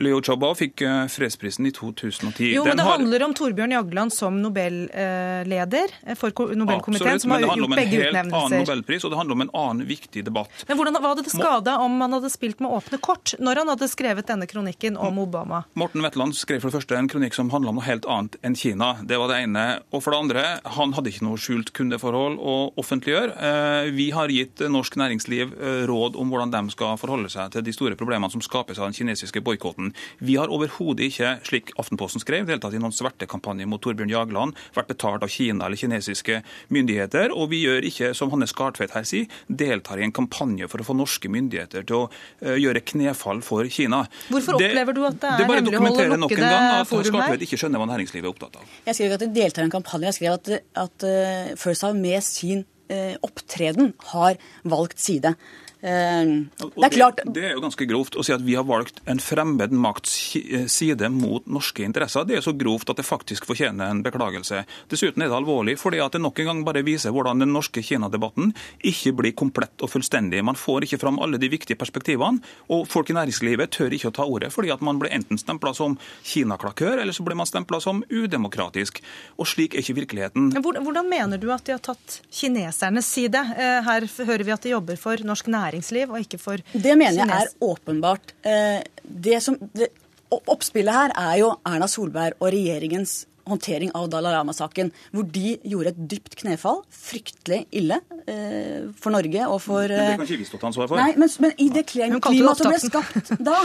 [0.00, 2.52] Leo Choba fikk eh, fredsprisen i 2010.
[2.54, 2.98] Jo, men Det har...
[2.98, 8.30] handler om Torbjørn Jagland som nobelleder for Nobelkomiteen, som har gjort begge utnevnelser.
[8.30, 10.24] Men det handler om en helt annen nobelpris, og det handler om en annen viktig
[10.26, 10.64] debatt.
[10.68, 13.90] Men hvordan var det skada om han hadde spilt med åpne kort når han hadde
[13.90, 15.64] skrevet denne kronikken om Obama?
[15.78, 18.56] Morten Wetland skrev for det første en kronikk som handla om noe helt annet enn
[18.58, 18.92] Kina.
[19.02, 19.66] Det var det ene.
[19.90, 20.44] Og for det andre,
[20.76, 23.36] han hadde ikke noe skjult kundeforhold å offentliggjøre.
[23.40, 27.64] Eh, vi har gitt norsk næringsliv eh, råd om hvordan de skal forholde seg til
[27.64, 29.94] de store problemene som skapes av den kinesiske boikotten.
[30.20, 34.90] Vi har overhodet ikke, slik Aftenposten skrev, deltatt i noen svertekampanje mot Torbjørn Jagland, vært
[34.92, 37.32] betalt av Kina eller kinesiske myndigheter.
[37.32, 40.88] Og vi gjør ikke, som Hanne Skartvedt her sier, deltar i en kampanje for å
[40.90, 44.02] få norske myndigheter til å eh, gjøre knefall for Kina.
[44.28, 47.40] Hvorfor opplever du at det er hemmelighold og lukkede forum her?
[47.40, 48.76] ikke skjønner hva næringslivet er opptatt av.
[48.84, 50.10] Jeg skrev ikke at de deltar i en kampanje.
[50.10, 50.52] Jeg skrev at,
[50.84, 52.66] at uh, First House med sin
[53.22, 55.34] opptreden har valgt side.
[55.80, 56.28] Eh,
[56.60, 58.98] det er klart det, det, er jo ganske grovt å si at vi har valgt
[59.08, 60.12] en fremmed makts
[60.68, 62.26] side mot norske interesser.
[62.28, 64.62] Det er så grovt at det faktisk fortjener en beklagelse.
[64.92, 67.80] Dessuten er det alvorlig fordi at det nok en gang bare viser hvordan den norske
[67.84, 68.52] Kina-debatten
[68.90, 70.42] ikke blir komplett og fullstendig.
[70.44, 74.16] Man får ikke fram alle de viktige perspektivene, og folk i næringslivet tør ikke å
[74.20, 77.80] ta ordet fordi at man blir enten stempla som Kina-klakør, eller så blir man stempla
[77.80, 79.00] som udemokratisk.
[79.40, 80.50] Og slik er ikke virkeligheten.
[80.60, 83.40] Hvordan mener du at de har tatt kinesernes side?
[83.56, 86.98] Eh, her hører vi at de jobber for norsk næringsliv næringsliv, og ikke for Det
[86.98, 88.34] mener jeg er åpenbart.
[88.44, 89.90] Eh, det som, det,
[90.30, 95.90] oppspillet her er jo Erna Solberg og regjeringens håndtering av Dalai Lama-saken, hvor de gjorde
[95.90, 96.82] et dypt knefall.
[96.94, 97.98] Fryktelig ille
[98.30, 101.00] eh, for Norge og for Men Det kan ikke vi stå til ansvar for.
[101.00, 103.56] Nei, men, men i det klimaet som ble skapt da,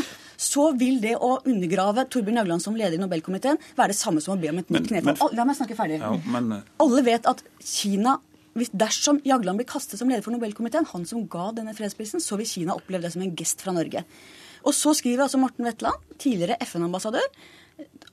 [0.41, 4.35] så vil det å undergrave Torbjørn Jagland som leder i Nobelkomiteen være det samme som
[4.35, 5.19] å be om et nytt knefall.
[5.21, 6.01] Men, La meg snakke ferdig.
[6.01, 8.17] Ja, men, Alle vet at Kina
[8.55, 12.39] hvis dersom Jagland blir kastet som leder for Nobelkomiteen, han som ga denne fredsprisen, så
[12.39, 14.05] vil Kina oppleve det som en gest fra Norge.
[14.65, 17.27] Og så skriver altså Morten Wetland, tidligere FN-ambassadør,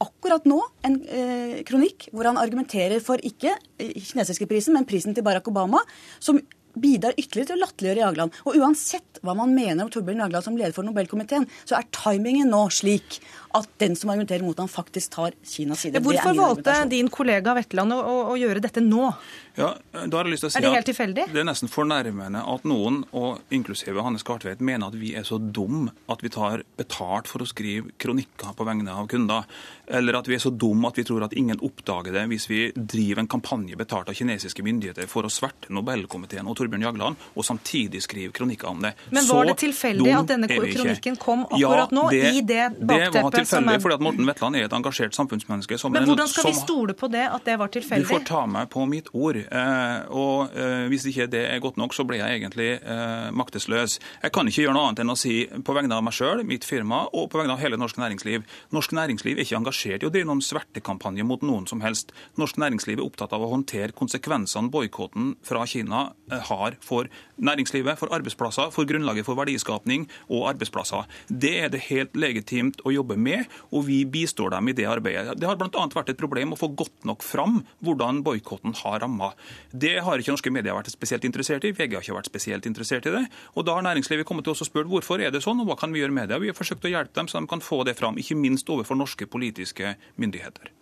[0.02, 5.14] akkurat nå en eh, kronikk hvor han argumenterer for ikke eh, kinesiske prisen, men prisen
[5.14, 5.85] til Barack Obama,
[6.18, 6.40] som
[6.72, 8.37] bidrar ytterligere til å latterliggjøre Jagland.
[8.48, 12.50] Og uansett hva man mener om Torbjørn Jagland som leder for Nobelkomiteen, så er timingen
[12.52, 13.20] nå slik
[13.56, 16.00] at den som argumenterer mot ham, faktisk tar Kinas side.
[16.04, 19.10] Hvorfor valgte din kollega Vetland å, å, å, gjøre dette nå?
[19.58, 21.26] Ja, da har jeg lyst til å si Er det helt tilfeldig?
[21.34, 25.36] Det er nesten fornærmende at noen, og inklusive Hanne Skartveit, mener at vi er så
[25.38, 29.48] dum at vi tar betalt for å skrive kronikker på vegne av kunder.
[29.92, 32.62] Eller at vi er så dum at vi tror at ingen oppdager det hvis vi
[32.76, 37.46] driver en kampanje betalt av kinesiske myndigheter for å sverte Nobelkomiteen og Torbjørn Jagland, og
[37.46, 38.94] samtidig skrive kronikker om det.
[39.12, 43.41] Men var det tilfeldig at denne kronikken kom akkurat ja, nå, i det bakteppet?
[43.46, 45.78] Tilfeldig, fordi at Morten Wetland er et engasjert samfunnsmenneske.
[45.92, 48.07] Men hvordan skal vi stole på det, at det var tilfeldig?
[48.07, 49.38] Du får ta meg på mitt ord.
[49.42, 53.98] Eh, og eh, hvis ikke det er godt nok, så blir jeg egentlig eh, maktesløs.
[54.22, 56.66] Jeg kan ikke gjøre noe annet enn å si på vegne av meg sjøl, mitt
[56.68, 58.46] firma og på vegne av hele norsk næringsliv.
[58.74, 62.14] Norsk næringsliv er ikke engasjert i å drive noen svertekampanje mot noen som helst.
[62.40, 66.09] Norsk næringsliv er opptatt av å håndtere konsekvensene boikotten fra Kina
[66.48, 67.09] har for
[67.42, 71.09] næringslivet, for arbeidsplasser, for grunnlaget for verdiskapning og arbeidsplasser.
[71.28, 73.32] Det er det helt legitimt å jobbe med,
[73.71, 75.37] og vi bistår dem i det arbeidet.
[75.40, 75.85] Det har bl.a.
[75.95, 79.33] vært et problem å få godt nok fram hvordan boikotten har ramma.
[79.71, 81.75] Det har ikke norske medier vært spesielt interessert i.
[81.77, 83.25] VG har ikke vært spesielt interessert i det.
[83.57, 85.79] Og da har næringslivet kommet til oss og spurt hvorfor er det sånn, og hva
[85.81, 86.40] kan vi gjøre med det.
[86.42, 88.99] Vi har forsøkt å hjelpe dem så de kan få det fram, ikke minst overfor
[88.99, 90.73] norske politiske myndigheter.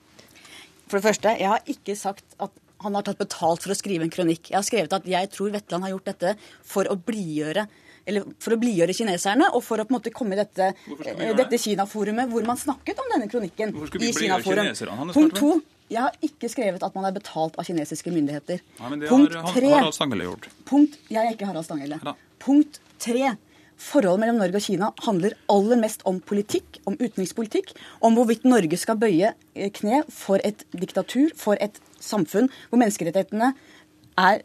[0.90, 4.06] For det første, jeg har ikke sagt at han har tatt betalt for å skrive
[4.06, 4.50] en kronikk.
[4.50, 6.34] Jeg har skrevet at jeg tror Vetland har gjort dette
[6.66, 7.66] for å blidgjøre
[8.10, 10.72] eller for å blidgjøre kineserne, og for å på en måte komme i dette,
[11.38, 14.72] dette Kina-forumet hvor man snakket om denne kronikken i Kina-forum.
[15.14, 15.58] Punkt to.
[15.90, 18.60] Jeg har ikke skrevet at man er betalt av kinesiske myndigheter.
[18.78, 19.70] Nei, men det Punkt har tre.
[19.74, 20.46] Harald Stanghelle gjort.
[20.68, 21.98] Punkt, jeg er ikke Harald Stanghelle.
[22.42, 23.32] Punkt tre.
[23.80, 27.72] Forholdet mellom Norge og Kina handler aller mest om politikk, om utenrikspolitikk,
[28.04, 33.54] om hvorvidt Norge skal bøye eh, kne for et diktatur, for et samfunn hvor menneskerettighetene
[34.20, 34.44] er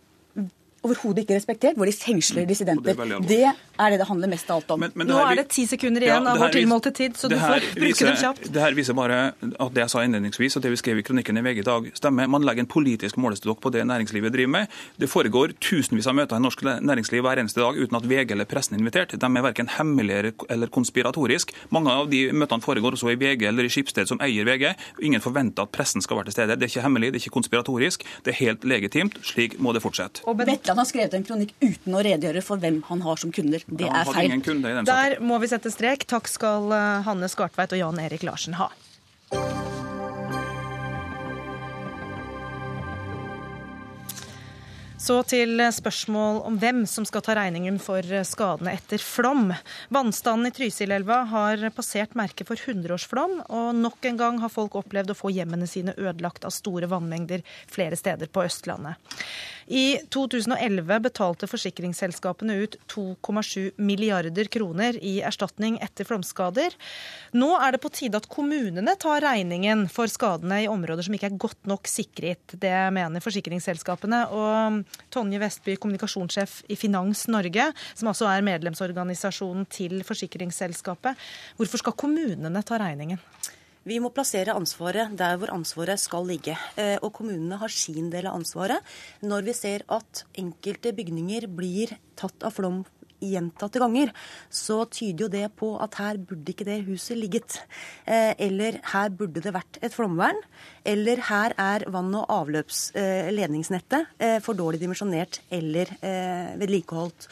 [0.85, 2.95] overhodet ikke respektert, hvor de fengsler dissidenter.
[2.95, 3.27] Det.
[3.27, 4.79] Det er det det handler mest av alt om.
[4.85, 7.35] Men men Nå er det ti sekunder Ja, igjen av vår tilmålte tid, så du
[7.35, 8.51] får bruke viser- dem kjapt.
[8.53, 11.37] Det her viser bare at det jeg sa innledningsvis, og det vi skrev i kronikken
[11.37, 12.27] i VG i dag, stemmer.
[12.29, 14.67] Man legger en politisk målestokk på det næringslivet driver med.
[14.99, 18.45] Det foregår tusenvis av møter i norsk næringsliv hver eneste dag uten at VG eller
[18.45, 19.17] pressen er invitert.
[19.19, 21.51] De er verken hemmelige eller konspiratorisk.
[21.71, 24.75] Mange av de møtene foregår også i VG eller i Skipsted, som eier VG.
[25.01, 26.55] Ingen forventer at pressen skal være til stede.
[26.59, 28.03] Det er ikke hemmelig, det er ikke konspiratorisk.
[28.23, 29.19] Det er helt legitimt.
[29.25, 30.21] Slik må det fortsette.
[30.75, 33.63] Vetland har skrevet en kronikk uten å redegjøre for hvem han har som kunder.
[33.65, 34.83] Det Han er feil.
[34.83, 36.03] Der må vi sette strek.
[36.03, 38.67] Takk skal eh, Hanne Skartveit og Jan Erik Larsen ha.
[44.95, 49.49] Så til spørsmål om hvem som skal ta regningen for skadene etter flom.
[49.93, 55.11] Vannstanden i Trysilelva har passert merket for 100-årsflom, og nok en gang har folk opplevd
[55.11, 58.95] å få hjemmene sine ødelagt av store vannmengder flere steder på Østlandet.
[59.65, 66.75] I 2011 betalte forsikringsselskapene ut 2,7 milliarder kroner i erstatning etter flomskader.
[67.33, 71.31] Nå er det på tide at kommunene tar regningen for skadene i områder som ikke
[71.31, 72.53] er godt nok sikret.
[72.61, 74.21] Det mener forsikringsselskapene.
[74.29, 81.19] Og Tonje Vestby, kommunikasjonssjef i Finans Norge, som altså er medlemsorganisasjonen til forsikringsselskapet.
[81.59, 83.21] Hvorfor skal kommunene ta regningen?
[83.85, 86.55] Vi må plassere ansvaret der hvor ansvaret skal ligge.
[86.73, 88.81] Eh, Og kommunene har sin del av ansvaret.
[89.21, 92.81] Når vi ser at enkelte bygninger blir tatt av flom
[93.21, 94.11] gjentatte ganger,
[94.49, 97.59] så tyder jo det på at her burde ikke det huset ligget.
[98.05, 100.39] Eh, Eller her burde det vært et flomvern.
[100.85, 107.29] Eller her er vann- og avløpsledningsnettet eh, for dårlig dimensjonert eller eh, vedlikeholdt.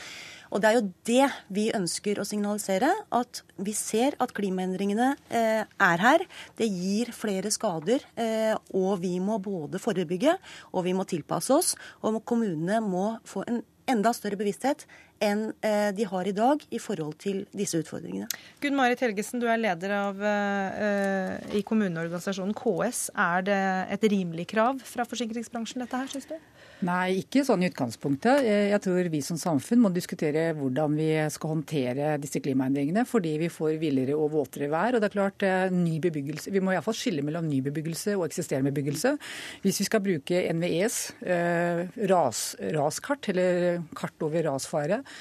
[0.54, 5.64] Og det er jo det vi ønsker å signalisere, at vi ser at klimaendringene eh,
[5.66, 6.26] er her.
[6.60, 10.38] Det gir flere skader, eh, og vi må både forebygge
[10.72, 11.74] og vi må tilpasse oss.
[12.06, 14.86] Og kommunene må få en enda større bevissthet
[15.24, 18.28] enn eh, de har i dag i forhold til disse utfordringene.
[18.64, 23.10] Gunn Marit Helgesen, du er leder av, eh, i kommuneorganisasjonen KS.
[23.14, 23.62] Er det
[23.98, 26.38] et rimelig krav fra forsikringsbransjen dette her, syns du?
[26.84, 28.44] Nei, ikke sånn i utgangspunktet.
[28.44, 33.50] Jeg tror vi som samfunn må diskutere hvordan vi skal håndtere disse klimaendringene, fordi vi
[33.54, 34.98] får villere og våtere vær.
[34.98, 36.52] Og det er klart, eh, ny bebyggelse.
[36.52, 39.16] Vi må iallfall skille mellom ny bebyggelse og eksisterende bebyggelse.
[39.64, 45.13] Hvis vi skal bruke NVEs eh, ras, raskart, eller kart over rasfare, eh,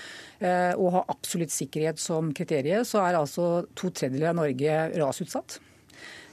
[0.42, 5.60] og ha absolutt sikkerhet som kriterium, så er altså to tredjedeler av Norge rasutsatt.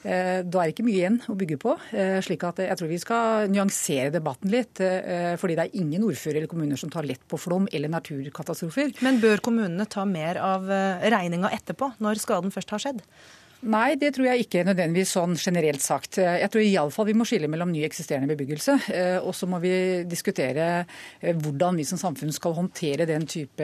[0.04, 1.78] Eh, Da er ikke mye igjen å bygge på.
[1.92, 4.80] eh, slik at Jeg tror vi skal nyansere debatten litt.
[4.80, 9.02] eh, Fordi det er ingen ordfører eller kommuner som tar lett på flom eller naturkatastrofer.
[9.02, 13.02] Men bør kommunene ta mer av regninga etterpå, når skaden først har skjedd?
[13.60, 16.16] Nei, det tror jeg ikke nødvendigvis sånn generelt sagt.
[16.24, 18.78] Jeg tror iallfall vi må skille mellom ny eksisterende bebyggelse.
[18.96, 20.86] eh, Og så må vi diskutere
[21.20, 23.60] eh, hvordan vi som samfunn skal håndtere den type,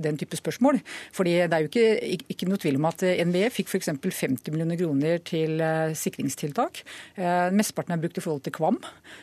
[0.00, 0.80] den type spørsmål.
[1.12, 3.88] Fordi det er jo ikke, ikke- noe tvil om at NVE fikk f.eks.
[4.00, 6.80] 50 millioner kroner til eh, sikringstiltak.
[7.18, 8.78] Eh, Mesteparten er brukt i forhold til Kvam.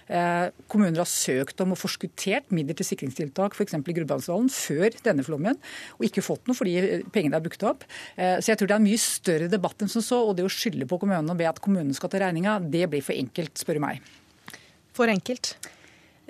[0.07, 3.73] Eh, Kommuner har søkt om og forskuttert midler til sikringstiltak f.eks.
[3.73, 5.57] i Gudbrandsdalen før denne flommen,
[5.97, 7.83] og ikke fått noe fordi pengene er brukt opp.
[8.15, 10.45] Eh, Så jeg tror det er en mye større debatt enn som så, og det
[10.45, 13.55] å skylde på kommunene og be at kommunene skal ta regninga, det blir for enkelt,
[13.57, 14.03] spør du meg.
[14.97, 15.55] For enkelt?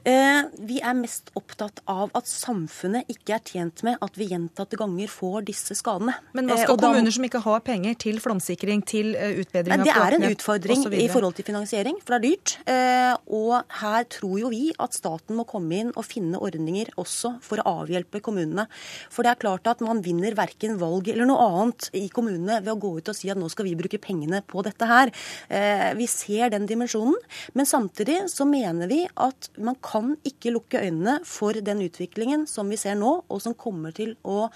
[0.08, 4.78] Eh, vi er mest opptatt av at samfunnet ikke er tjent med at vi gjentatte
[4.80, 6.14] ganger får disse skadene.
[6.38, 9.82] Men hva Eh, skal da kommuner som ikke har penger til flomsikring, til eh, utbedring
[9.82, 12.54] av det er en utfordring i forhold til finansiering, for det er dyrt.
[12.72, 17.42] Eh, og her tror jo vi at staten må komme inn og finne ordninger også
[17.44, 18.68] for å avhjelpe kommunene.
[19.12, 22.72] For det er klart at man vinner verken valg eller noe annet i kommunene ved
[22.72, 25.12] å gå ut og si at nå skal vi bruke pengene på dette her.
[25.52, 27.20] Eh, vi ser den dimensjonen,
[27.60, 32.46] men samtidig så mener vi at man kan kan ikke lukke øynene for den utviklingen
[32.50, 34.48] som vi ser nå, og som kommer til å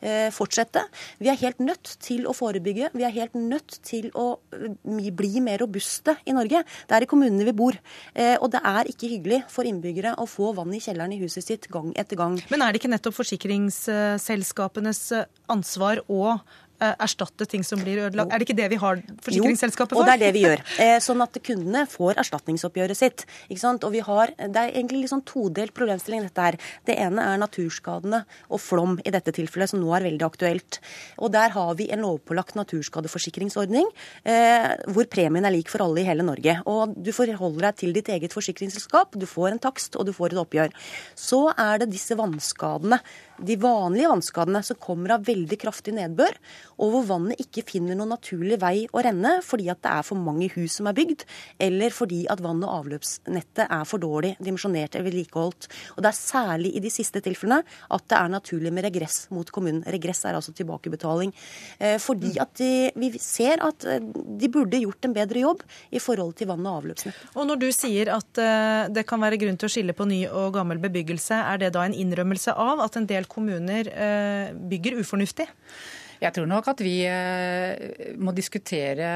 [0.00, 0.82] eh, fortsette.
[1.20, 2.92] Vi er helt nødt til å forebygge.
[2.94, 6.62] Vi er helt nødt til å eh, bli mer robuste i Norge.
[6.88, 7.78] Det er i kommunene vi bor.
[8.14, 11.46] Eh, og det er ikke hyggelig for innbyggere å få vann i kjelleren i huset
[11.46, 12.38] sitt gang etter gang.
[12.52, 15.06] Men er det ikke nettopp forsikringsselskapenes
[15.50, 18.32] ansvar Eh, erstatte ting som blir ødelagt?
[18.32, 20.00] Er det ikke det vi har forsikringsselskapet for?
[20.00, 20.62] Jo, og det er det vi gjør.
[20.84, 23.24] Eh, sånn at kundene får erstatningsoppgjøret sitt.
[23.48, 23.84] Ikke sant?
[23.84, 26.58] Og vi har, Det er egentlig sånn todelt problemstilling dette her.
[26.86, 30.80] Det ene er naturskadene og flom i dette tilfellet, som nå er veldig aktuelt.
[31.18, 33.86] Og der har vi en lovpålagt naturskadeforsikringsordning
[34.24, 36.60] eh, hvor premien er lik for alle i hele Norge.
[36.66, 40.34] Og du forholder deg til ditt eget forsikringsselskap, du får en takst og du får
[40.34, 40.74] et oppgjør.
[41.18, 43.00] Så er det disse vannskadene
[43.40, 46.36] de vanlige vannskadene som kommer av veldig kraftig nedbør,
[46.80, 50.20] og hvor vannet ikke finner noen naturlig vei å renne fordi at det er for
[50.20, 51.26] mange hus som er bygd,
[51.60, 55.68] eller fordi at vann- og avløpsnettet er for dårlig dimensjonert eller vedlikeholdt.
[55.96, 59.48] Og Det er særlig i de siste tilfellene at det er naturlig med regress mot
[59.52, 59.84] kommunen.
[59.84, 61.32] Regress er altså tilbakebetaling.
[61.78, 66.00] Eh, fordi at de, vi ser at eh, de burde gjort en bedre jobb i
[66.02, 67.36] forhold til vann- og avløpsnettet.
[67.36, 70.22] Og når du sier at eh, det kan være grunn til å skille på ny
[70.28, 73.88] og gammel bebyggelse, er det da en innrømmelse av at en del kommuner
[74.70, 75.46] bygger ufornuftig?
[76.20, 79.10] Jeg tror nok at vi eh, må diskutere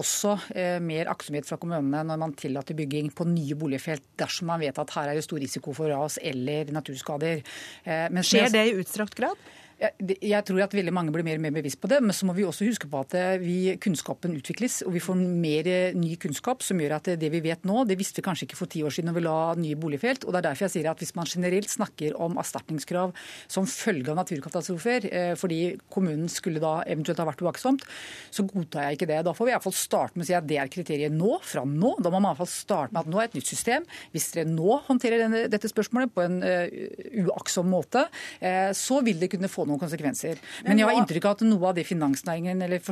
[0.00, 4.62] også eh, mer aktsomhet fra kommunene når man tillater bygging på nye boligfelt dersom man
[4.64, 7.44] vet at her er det stor risiko for ras eller naturskader.
[7.84, 9.36] Men Skjer det i utstrakt grad?
[9.82, 11.98] Jeg tror at veldig mange blir mer og mer bevisst på det.
[12.04, 15.18] Men så må vi også huske på at eh, vi, kunnskapen utvikles, og vi får
[15.18, 18.46] mer eh, ny kunnskap som gjør at det vi vet nå, det visste vi kanskje
[18.46, 20.26] ikke for ti år siden når vi la nye boligfelt.
[20.26, 23.14] og det er derfor jeg sier at Hvis man generelt snakker om erstatningskrav
[23.50, 25.60] som følge av naturkatastrofer, eh, fordi
[25.90, 27.86] kommunen skulle da eventuelt ha vært uaktsomt,
[28.30, 29.22] så godtar jeg ikke det.
[29.26, 31.38] Da får vi i hvert fall starte med å si at det er kriteriet nå,
[31.42, 31.96] fra nå.
[32.02, 33.88] Da må man i hvert fall starte med at nå er et nytt system.
[34.14, 38.04] Hvis dere nå håndterer denne, dette spørsmålet på en uh, uaktsom måte,
[38.42, 40.40] uh, så vil det kunne få noe noen konsekvenser.
[40.66, 42.84] Men jeg har inntrykk av at noe av det finansnæringen eller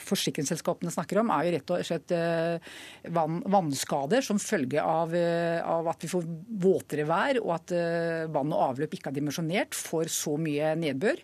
[0.00, 2.72] forsikringsselskapene snakker om, er jo rett og slett eh,
[3.14, 6.26] vann, vannskader som følge av, eh, av, at vi får
[6.62, 11.20] våtere vær, og at eh, vann og avløp ikke er dimensjonert for så mye nedbør.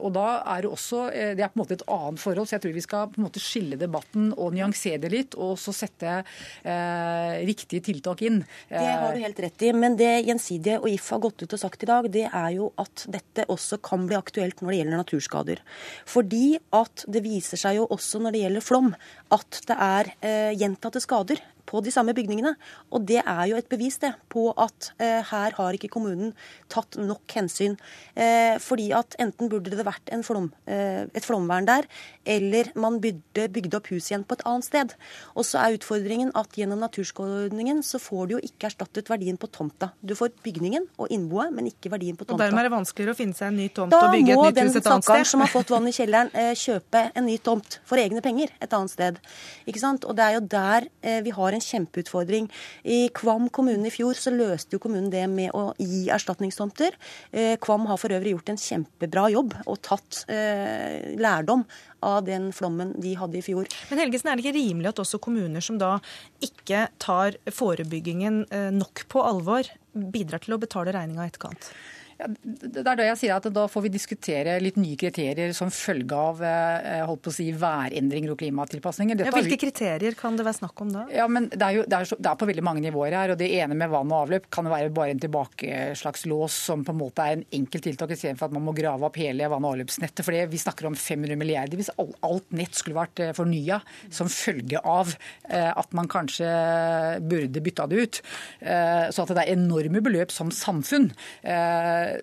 [0.00, 2.64] Og da er det også Det er på en måte et annet forhold, så jeg
[2.64, 6.20] tror vi skal på en måte skille debatten og nyansere det litt, og så sette
[6.20, 8.40] eh, riktige tiltak inn.
[8.68, 9.72] Det har du helt rett i.
[9.76, 12.70] Men det Gjensidige og If har gått ut og sagt i dag, det er jo
[12.80, 15.62] at dette også kan bli aktuelt når det gjelder naturskader.
[16.08, 16.44] Fordi
[16.76, 18.92] at det viser seg jo også når det gjelder flom,
[19.34, 22.54] at det er eh, gjentatte skader på de samme bygningene.
[22.94, 26.32] Og det er jo et bevis det, på at eh, her har ikke kommunen
[26.72, 27.76] tatt nok hensyn.
[28.14, 31.88] Eh, fordi at enten burde det vært flom, eh, et flomvern der,
[32.24, 34.94] eller man burde bygd opp hus igjen på et annet sted.
[35.34, 39.50] Og så er utfordringen at gjennom naturskålordningen så får du jo ikke erstattet verdien på
[39.52, 39.92] tomta.
[40.00, 42.38] Du får bygningen og innboet, men ikke verdien på tomta.
[42.38, 44.40] Og dermed er det vanskeligere å finne seg en ny tomt da og bygge et
[44.40, 45.14] nytt hus et annet sted?
[45.14, 48.02] Da må den som har fått vann i kjelleren, eh, kjøpe en ny tomt for
[48.02, 49.20] egne penger et annet sted.
[49.70, 50.06] Ikke sant?
[50.08, 52.48] Og det er jo der eh, vi har en en kjempeutfordring.
[52.84, 56.96] I Kvam kommune i fjor så løste jo kommunen det med å gi erstatningstomter.
[57.32, 61.66] Eh, Kvam har for øvrig gjort en kjempebra jobb og tatt eh, lærdom
[62.06, 63.68] av den flommen de hadde i fjor.
[63.90, 65.98] Men Helgesen, er det ikke rimelig at også kommuner som da
[66.44, 71.72] ikke tar forebyggingen eh, nok på alvor, bidrar til å betale regninga i etterkant?
[72.20, 75.70] Ja, det er da jeg sier at da får vi diskutere litt nye kriterier som
[75.72, 79.22] følge av eh, holdt på å si, værendringer og klimatilpasninger.
[79.24, 81.06] Ja, hvilke kriterier kan det være snakk om da?
[81.14, 83.32] Ja, men Det er jo det er, så, det er på veldig mange nivåer her.
[83.32, 87.00] og Det ene med vann og avløp kan være bare en tilbakeslagslås som på en
[87.00, 90.24] måte er en enkelt tiltak, istedenfor at man må grave opp hele vann- og avløpsnettet.
[90.26, 93.80] for Vi snakker om 500 milliarder hvis alt nett skulle vært eh, fornya
[94.12, 95.14] som følge av
[95.48, 96.50] eh, at man kanskje
[97.24, 98.20] burde bytta det ut.
[98.60, 101.08] Så at det er enorme beløp som samfunn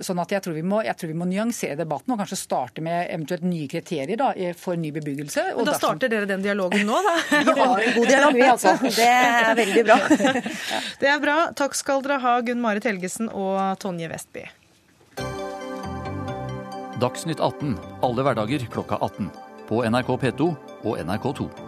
[0.04, 3.10] sånn at jeg tror, må, jeg tror, vi må, nyansere debatten og kanskje starte med
[3.14, 5.50] eventuelt nye kriterier da, for ny bebyggelse.
[5.58, 7.16] Men Da starter dere den dialogen nå, da?
[7.48, 8.76] Vi har en god dialog, vi altså.
[8.84, 9.98] Det er veldig bra.
[11.02, 11.38] Det er bra.
[11.58, 14.48] Takk skal dere ha, Gunn Marit Helgesen og Tonje Vestby.
[17.02, 19.30] Dagsnytt 18 alle hverdager klokka 18.
[19.70, 20.52] På NRK P2
[20.88, 21.67] og NRK2.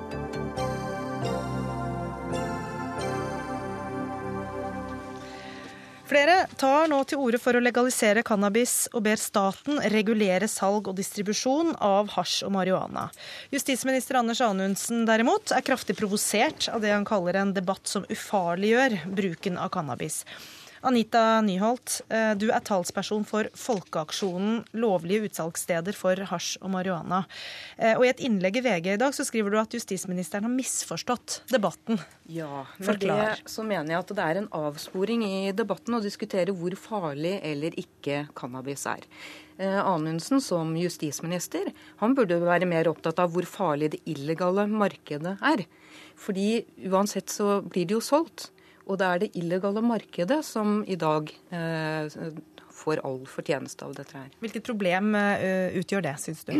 [6.09, 10.95] Flere tar nå til orde for å legalisere cannabis og ber staten regulere salg og
[10.97, 13.03] distribusjon av hasj og marihuana.
[13.53, 18.97] Justisminister Anders Anundsen derimot er kraftig provosert av det han kaller en debatt som ufarliggjør
[19.05, 20.23] bruken av cannabis.
[20.81, 27.25] Anita Nyholt, eh, du er talsperson for Folkeaksjonen lovlige utsalgssteder for hasj og marihuana.
[27.77, 30.53] Eh, og I et innlegg i VG i dag så skriver du at justisministeren har
[30.53, 31.99] misforstått debatten.
[32.31, 33.35] Ja, med Forklar.
[33.35, 37.39] det så mener jeg at det er en avsporing i debatten å diskutere hvor farlig
[37.43, 39.03] eller ikke cannabis er.
[39.59, 45.35] Eh, Anundsen som justisminister han burde være mer opptatt av hvor farlig det illegale markedet
[45.43, 45.65] er.
[46.15, 48.51] Fordi uansett så blir det jo solgt.
[48.87, 52.19] Og det er det illegale markedet som i dag eh,
[52.79, 54.29] får all fortjeneste av dette her.
[54.41, 56.55] Hvilket problem eh, utgjør det, syns du?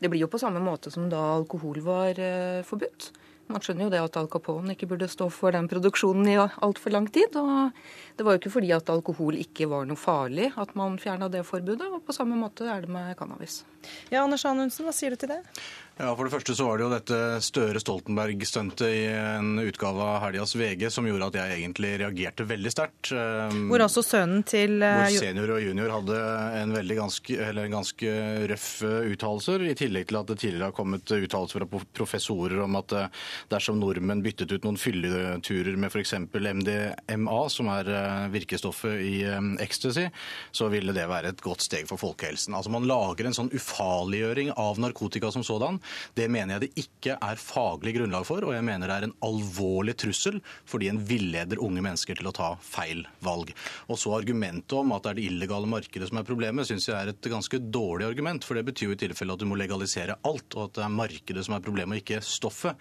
[0.00, 3.12] Det blir jo på samme måte som da alkohol var eh, forbudt.
[3.50, 6.92] Man skjønner jo det at Al Capone ikke burde stå for den produksjonen i altfor
[6.94, 7.34] lang tid.
[7.40, 7.74] Og
[8.16, 11.42] det var jo ikke fordi at alkohol ikke var noe farlig at man fjerna det
[11.48, 11.88] forbudet.
[11.90, 13.64] Og på samme måte er det med cannabis.
[14.12, 15.40] Ja, Anders Anundsen, hva sier du til det?
[16.00, 20.54] Ja, For det første så var det jo dette Støre-Stoltenberg-stuntet i en utgave av helgas
[20.56, 23.10] VG som gjorde at jeg egentlig reagerte veldig sterkt.
[23.12, 26.20] Um, Hvor også sønnen til eh, Hvor senior og junior hadde
[26.62, 28.14] en veldig ganske, eller ganske
[28.48, 32.80] røff eh, uttalelser, i tillegg til at det tidligere har kommet uttalelser fra professorer om
[32.80, 33.20] at eh,
[33.52, 36.16] dersom nordmenn byttet ut noen fylleturer med f.eks.
[36.32, 37.92] MDMA, som er
[38.32, 39.14] virkestoffet i
[39.60, 40.06] ecstasy,
[40.56, 42.56] så ville det være et godt steg for folkehelsen.
[42.56, 45.82] Altså Man lager en sånn ufarliggjøring av narkotika som sådan.
[46.16, 49.16] Det mener jeg det ikke er faglig grunnlag for, og jeg mener det er en
[49.26, 53.52] alvorlig trussel fordi en villeder unge mennesker til å ta feil valg.
[53.90, 56.96] Og så argumentet om at det er det illegale markedet som er problemet, syns jeg
[56.96, 58.46] er et ganske dårlig argument.
[58.46, 60.94] For det betyr jo i tilfelle at du må legalisere alt, og at det er
[60.94, 62.78] markedet som er problemet, og ikke stoffet.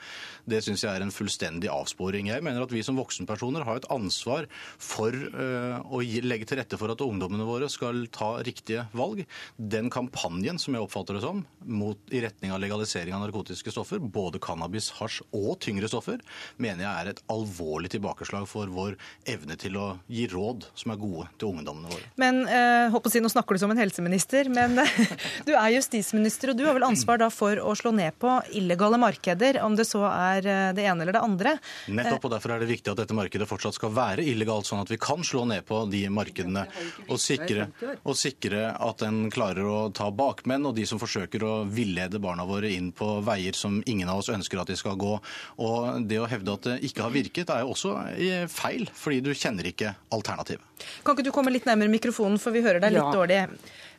[0.49, 2.32] Det syns jeg er en fullstendig avsporing.
[2.32, 4.47] Jeg mener at vi som voksenpersoner har et ansvar
[4.78, 9.26] for øh, å legge til rette for at ungdommene våre skal ta riktige valg.
[9.57, 13.99] Den kampanjen, som jeg oppfatter det som, mot, i retning av legalisering av narkotiske stoffer,
[13.99, 16.19] både cannabis, hasj og tyngre stoffer,
[16.57, 18.97] mener jeg er et alvorlig tilbakeslag for vår
[19.29, 22.09] evne til å gi råd som er gode til ungdommene våre.
[22.19, 24.99] Men eh, håper å si, Nå snakker du som en helseminister, men eh,
[25.47, 28.99] du er justisminister, og du har vel ansvar da for å slå ned på illegale
[29.01, 31.55] markeder, om det så er eh, det ene eller det andre.
[31.87, 34.91] Nettopp, og Derfor er det viktig at dette markedet fortsatt skal være illegalt, sånn at
[34.91, 36.65] vi kan slå ned på de markedene
[37.07, 37.69] og sikre,
[38.03, 42.45] og sikre at en klarer å ta bakmenn og de som forsøker å villede barna
[42.47, 45.19] våre inn på veier som ingen av oss ønsker at de skal gå.
[45.59, 49.21] Og Det å hevde at det ikke har virket, er jo også eh, feil, fordi
[49.25, 50.61] du kjenner ikke alternativet.
[51.03, 53.11] Kan ikke du komme litt nærmere mikrofonen, for vi hører deg litt Ja.
[53.11, 53.41] dårlig.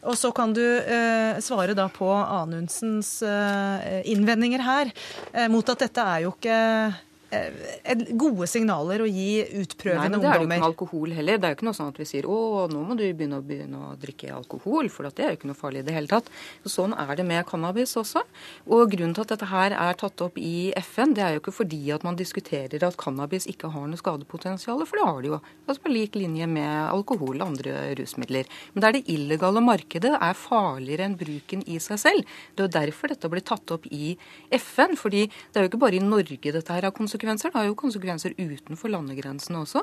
[0.03, 4.93] Og så kan du eh, svare da på Anundsens eh, innvendinger her,
[5.35, 6.95] eh, mot at dette er jo ikke
[7.31, 10.59] gode signaler å gi Nei, utprøvende men Det er jo ikke ungdommer.
[10.59, 11.39] med alkohol heller.
[11.39, 12.39] Det er jo ikke noe sånn at vi sier å,
[12.71, 15.59] nå må du begynne å, begynne å drikke alkohol, for det er jo ikke noe
[15.59, 16.31] farlig i det hele tatt.
[16.67, 18.25] Sånn er det med cannabis også.
[18.67, 21.55] Og grunnen til at dette her er tatt opp i FN, det er jo ikke
[21.61, 25.41] fordi at man diskuterer at cannabis ikke har noe skadepotensial, for det har det jo.
[25.67, 28.51] Altså på lik linje med alkohol og andre rusmidler.
[28.75, 32.37] Men det er det illegale markedet er farligere enn bruken i seg selv.
[32.57, 34.17] Det er jo derfor dette blir tatt opp i
[34.51, 34.97] FN.
[34.97, 37.77] fordi det er jo ikke bare i Norge dette her har konsekvenser, det har jo
[37.79, 39.83] konsekvenser utenfor landegrensene også.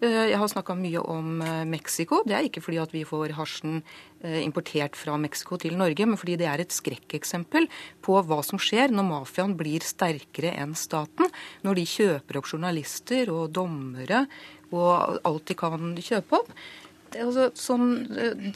[0.00, 2.22] Eh, Jeg har snakka mye om eh, Mexico.
[2.24, 3.82] Det er ikke fordi at vi får hasjen
[4.22, 7.68] eh, importert fra Mexico til Norge, men fordi det er et skrekkeksempel
[8.02, 11.28] på hva som skjer når mafiaen blir sterkere enn staten.
[11.62, 14.26] Når de kjøper opp journalister og dommere
[14.74, 16.50] og alt de kan kjøpe opp.
[17.16, 17.86] Er altså, sånn,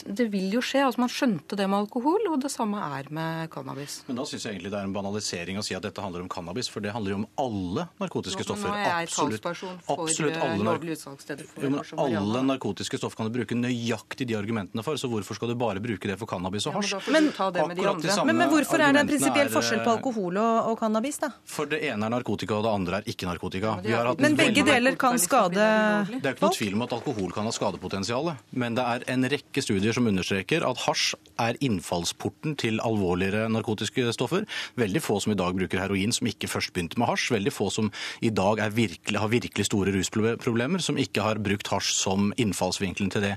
[0.04, 0.82] det vil jo skje.
[0.84, 4.00] altså Man skjønte det med alkohol, og det samme er med cannabis.
[4.08, 6.28] Men da syns jeg egentlig det er en banalisering å si at dette handler om
[6.32, 8.68] cannabis, for det handler jo om alle narkotiske stoffer.
[8.68, 9.42] Nå er jeg Absolutt-
[9.86, 11.80] for absolutt eh, alle nar- for Jo, men
[12.20, 15.80] alle narkotiske stoff kan du bruke nøyaktig de argumentene for, så hvorfor skal du bare
[15.82, 16.80] bruke det for cannabis og Ja,
[17.10, 17.52] men hasj?
[17.80, 18.10] de andre.
[18.10, 20.78] samme Men, men hvorfor er det en prinsipiell er, forskjell på eh, alkohol og, og
[20.80, 21.30] cannabis, da?
[21.44, 23.76] For det ene er narkotika, og det andre er ikke narkotika.
[23.84, 26.92] Vi har hatt Men begge deler kan skade Det er ikke noe tvil om at
[26.98, 31.58] alkohol kan ha skadepotensial, men det er en rekke studier som understreker at hasj er
[31.64, 34.46] innfallsporten til alvorligere narkotiske stoffer.
[34.80, 37.30] Veldig få som i dag bruker heroin som ikke først begynte med hasj.
[37.34, 37.90] Veldig få som
[38.20, 43.24] i dag virkelig, har virkelig store rusproblemer som ikke har brukt hasj som innfallsvinkelen til
[43.24, 43.34] det.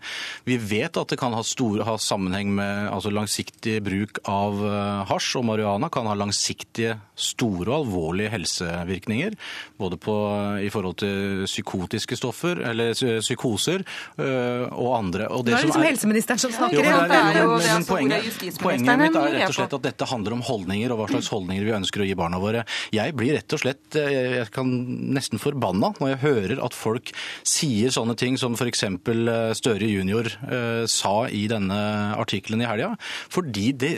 [0.50, 5.04] Vi vet at det kan ha, store, ha sammenheng med altså langsiktig bruk av eh,
[5.12, 9.38] hasj og marihuana kan ha langsiktige, store og alvorlige helsevirkninger.
[9.80, 10.16] Både på,
[10.64, 13.84] i forhold til psykotiske stoffer, eller psykoser,
[14.18, 15.28] øh, og og andre.
[15.34, 16.78] Og Nå er det liksom helseministeren som snakker.
[16.78, 19.50] Jo, men, det er jo- men, det er men poenget, poenget mitt er er rett
[19.50, 22.16] og slett at dette handler om holdninger, og hva slags holdninger vi ønsker å gi
[22.20, 22.64] barna våre.
[22.94, 24.70] Jeg blir rett og slett eh, jeg kan
[25.18, 27.12] nesten forbanna når jeg hører at folk
[27.44, 28.84] sier sånne ting som f.eks.
[29.58, 31.80] Støre junior eh, sa i denne
[32.20, 32.94] artikkelen i helga.
[33.34, 33.94] Fordi det,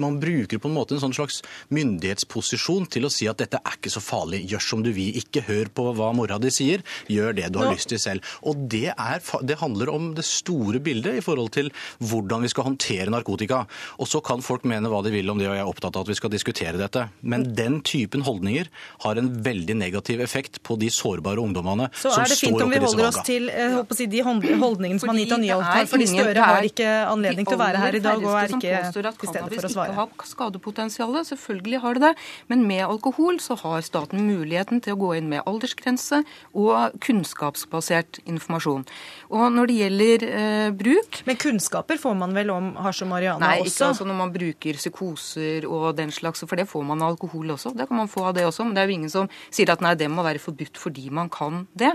[0.00, 1.40] man bruker på en måte en sånn slags
[1.70, 5.42] myndighetsposisjon til å si at dette er ikke så farlig, gjør som du vil, ikke
[5.48, 8.24] hør på hva mora di sier, gjør det du har Nå- lyst til selv.
[8.46, 11.70] Og det, er, det handler om det store bildet i forhold til
[12.10, 13.62] hvordan vi skal håndtere narkotika.
[14.00, 16.06] Og så kan folk mene hva de vil om det, og jeg er opptatt av
[16.06, 17.06] at vi skal diskutere dette.
[17.22, 18.70] Men den typen holdninger
[19.04, 22.66] har en veldig negativ effekt på de sårbare ungdommene Så som er det fint står
[22.66, 23.28] om vi disse holder oss valgene.
[23.30, 25.86] til jeg håper å si, de hold- holdningene som Fordi Anita Nyholt er har.
[25.90, 28.80] Fordi Støre er har ikke anledning til å være her i dag og er ikke
[28.92, 32.12] til stede for å ikke har skadepotensialet, Selvfølgelig har det det.
[32.48, 36.22] Men med alkohol så har staten muligheten til å gå inn med aldersgrense
[36.54, 38.86] og kunnskapsbasert informasjon.
[39.30, 43.42] Og når det gjelder eh, bruk Men kunnskaper får man vel om hasj og marihuana
[43.50, 43.88] Nei, ikke også?
[43.90, 47.74] altså når man bruker psykoser og den slags, for det får man av alkohol også.
[47.76, 49.80] Det kan man få av det også, men det er jo ingen som sier at
[49.84, 51.92] nei, det må være forbudt fordi man kan det.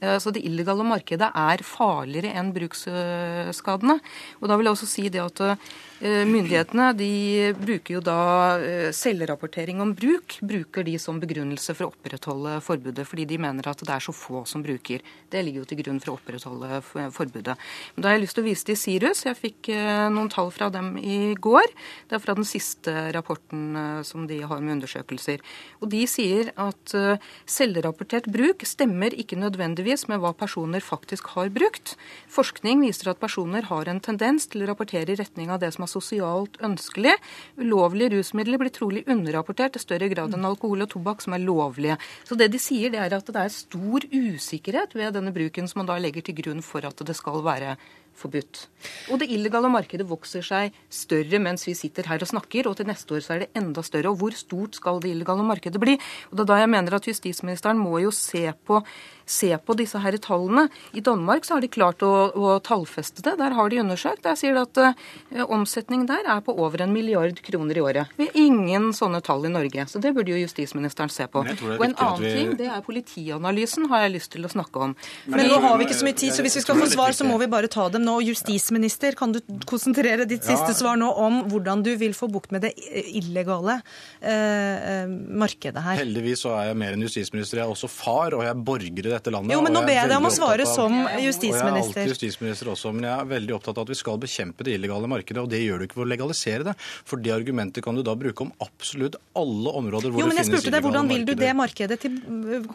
[0.00, 3.98] Eh, Så det illegale markedet er farligere enn bruksskadene.
[4.40, 5.56] Og da vil jeg også si det at eh,
[6.02, 8.18] myndighetene de bruker jo da
[8.58, 13.68] eh, selvrapportering om bruk, bruker de som begrunnelse for å opprettholde forbudet, fordi de mener
[13.70, 15.04] at det er så få som bruker.
[15.30, 16.80] Det ligger jo til grunn for å opprettholde
[17.14, 17.54] forbudet.
[17.94, 19.22] Men da har jeg lyst til å vise til Sirus.
[19.28, 21.70] Jeg fikk eh, noen tall fra dem i går.
[22.10, 25.44] Det er fra den siste rapporten eh, som de har med undersøkelser.
[25.78, 31.54] Og de sier at eh, selvrapportert bruk stemmer ikke nødvendigvis med hva personer faktisk har
[31.54, 31.94] brukt.
[32.34, 35.83] Forskning viser at personer har en tendens til å rapportere i retning av det som
[35.84, 37.14] er sosialt ønskelig.
[37.60, 41.98] Ulovlige rusmidler blir trolig underrapportert i større grad enn alkohol og tobakk som er lovlige.
[42.26, 45.82] Så det de sier, det er at det er stor usikkerhet ved denne bruken som
[45.82, 47.76] man da legger til grunn for at det skal være
[48.18, 48.60] forbudt.
[49.12, 52.88] Og det illegale markedet vokser seg større mens vi sitter her og snakker, og til
[52.88, 54.12] neste år så er det enda større.
[54.12, 55.96] Og hvor stort skal det illegale markedet bli?
[56.30, 58.80] Og det er da jeg mener at justisministeren må jo se på,
[59.26, 60.68] se på disse her tallene.
[60.92, 63.36] I Danmark så har de klart å, å tallfeste det.
[63.40, 64.22] Der har de undersøkt.
[64.24, 68.12] Der sier de at uh, omsetningen der er på over en milliard kroner i året.
[68.18, 71.44] Vi har ingen sånne tall i Norge, så det burde jo justisministeren se på.
[71.44, 74.96] Og en annen vi- ting, det er politianalysen, har jeg lyst til å snakke om.
[75.30, 77.26] Men nå har vi ikke så mye tid, så hvis vi skal få svar, så
[77.28, 78.18] må vi bare ta dem nå.
[78.24, 80.56] Justisminister, kan du konsentrere ditt Ja.
[80.56, 85.82] siste svar nå om hvordan du vil få bukt med det illegale uh, eh, markedet
[85.82, 85.96] her?
[86.02, 87.60] Heldigvis så er jeg mer enn justisminister.
[87.60, 89.54] Jeg er også far, og jeg er borger i dette landet.
[89.54, 92.12] Jo, men nå ber jeg deg om å svare av- som Og jeg er alltid
[92.12, 95.40] justisminister også, men jeg er veldig opptatt av at vi skal bekjempe det illegale markedet,
[95.42, 96.74] og det gjør du ikke ved å legalisere det.
[97.04, 100.44] For det argumentet kan du da bruke om absolutt alle områder hvor Jo, men det
[100.44, 102.18] jeg finnes spurte deg, hvordan vil du det markedet til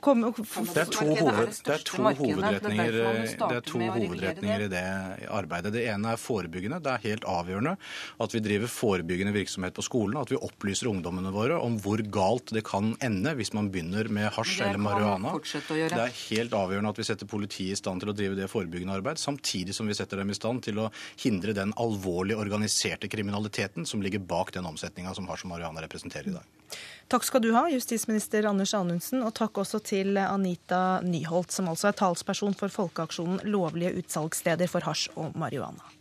[0.01, 2.97] komme Det er to, hoved, det er to hovedretninger,
[3.39, 4.85] Det er to hovedretninger i det
[5.29, 5.73] arbeidet.
[5.73, 6.81] Det ene er forebyggende.
[6.83, 7.75] Det er helt avgjørende
[8.19, 10.19] at vi driver forebyggende virksomhet på skolen.
[10.21, 14.31] At vi opplyser ungdommene våre om hvor galt det kan ende hvis man begynner med
[14.35, 15.33] hasj eller marihuana.
[15.39, 18.95] Det er helt avgjørende at vi setter politiet i stand til å drive det forebyggende
[18.99, 20.89] arbeid, samtidig som vi setter dem i stand til å
[21.21, 26.31] hindre den alvorlige organiserte kriminaliteten som ligger bak den omsetninga som hasj og marihuana representerer
[26.31, 26.79] i dag.
[27.09, 31.89] Takk skal du ha, justisminister Anders Anundsen, og takk også til Anita Nyholt, som altså
[31.89, 35.97] er talsperson for folkeaksjonen Lovlige utsalgssteder for hasj og marihuana.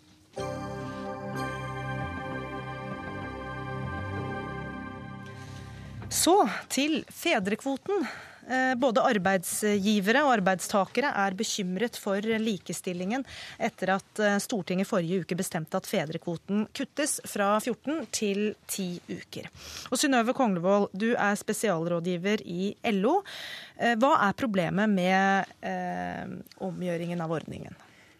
[6.09, 8.07] Så til fedrekvoten.
[8.49, 13.25] Eh, Både arbeidsgivere og arbeidstakere er bekymret for likestillingen
[13.61, 18.87] etter at eh, Stortinget forrige uke bestemte at fedrekvoten kuttes fra 14 til 10
[19.19, 19.51] uker.
[19.93, 23.19] Og Synnøve Konglevold, du er spesialrådgiver i LO.
[23.77, 26.25] Eh, Hva er problemet med eh,
[26.65, 27.77] omgjøringen av ordningen?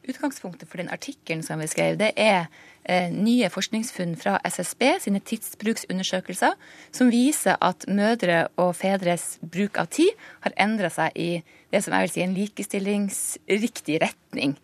[0.09, 2.47] Utgangspunktet for den artikkelen som vi skrev, det er
[2.89, 6.55] eh, nye forskningsfunn fra SSB sine tidsbruksundersøkelser,
[6.97, 10.15] som viser at mødre og fedres bruk av tid
[10.47, 11.29] har endra seg i
[11.69, 14.55] det som jeg vil si en likestillingsriktig retning.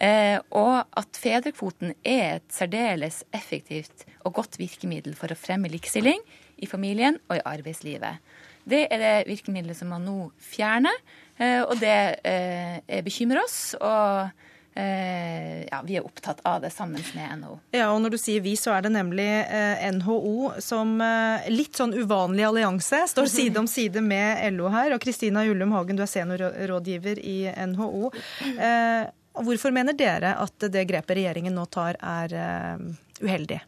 [0.00, 6.24] Eh, og at fedrekvoten er et særdeles effektivt og godt virkemiddel for å fremme likestilling
[6.64, 8.24] i familien og i arbeidslivet.
[8.64, 10.96] Det er det virkemidlet som man nå fjerner,
[11.36, 13.76] eh, og det eh, bekymrer oss.
[13.76, 14.32] og
[14.74, 17.58] ja, vi er opptatt av det sammen med NHO.
[17.76, 21.78] Ja, og når du sier vi, så er det nemlig eh, NHO som eh, litt
[21.78, 24.94] sånn uvanlig allianse står side om side med LO her.
[24.96, 27.36] Og Kristina Jullum Hagen, du er seniorrådgiver i
[27.70, 28.10] NHO.
[28.54, 29.04] Eh,
[29.46, 32.90] hvorfor mener dere at det grepet regjeringen nå tar er eh,
[33.22, 33.60] uheldig?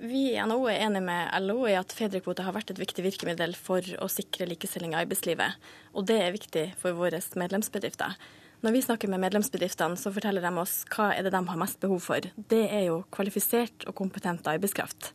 [0.00, 3.52] Vi i NHO er enig med LO i at fedrekvote har vært et viktig virkemiddel
[3.56, 5.56] for å sikre likestilling i arbeidslivet.
[5.92, 8.16] Og det er viktig for våre medlemsbedrifter.
[8.60, 11.78] Når vi snakker med medlemsbedriftene, så forteller de oss hva er det de har mest
[11.80, 12.26] behov for.
[12.36, 15.14] Det er jo kvalifisert og kompetent arbeidskraft.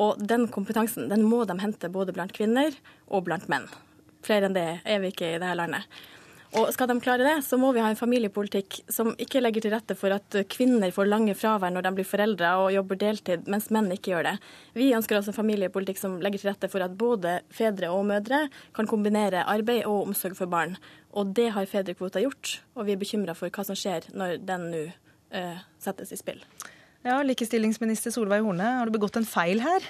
[0.00, 2.72] Og den kompetansen den må de hente både blant kvinner
[3.12, 3.66] og blant menn.
[4.24, 5.84] Flere enn det er vi ikke i dette landet.
[6.56, 9.74] Og skal de klare det, så må vi ha en familiepolitikk som ikke legger til
[9.74, 13.68] rette for at kvinner får lange fravær når de blir foreldre og jobber deltid, mens
[13.74, 14.32] menn ikke gjør det.
[14.78, 18.46] Vi ønsker oss en familiepolitikk som legger til rette for at både fedre og mødre
[18.76, 20.78] kan kombinere arbeid og omsorg for barn.
[21.12, 24.68] Og det har fedrekvota gjort, og vi er bekymra for hva som skjer når den
[24.72, 26.40] nå uh, settes i spill.
[27.04, 29.84] Ja, Likestillingsminister Solveig Horne, har du begått en feil her?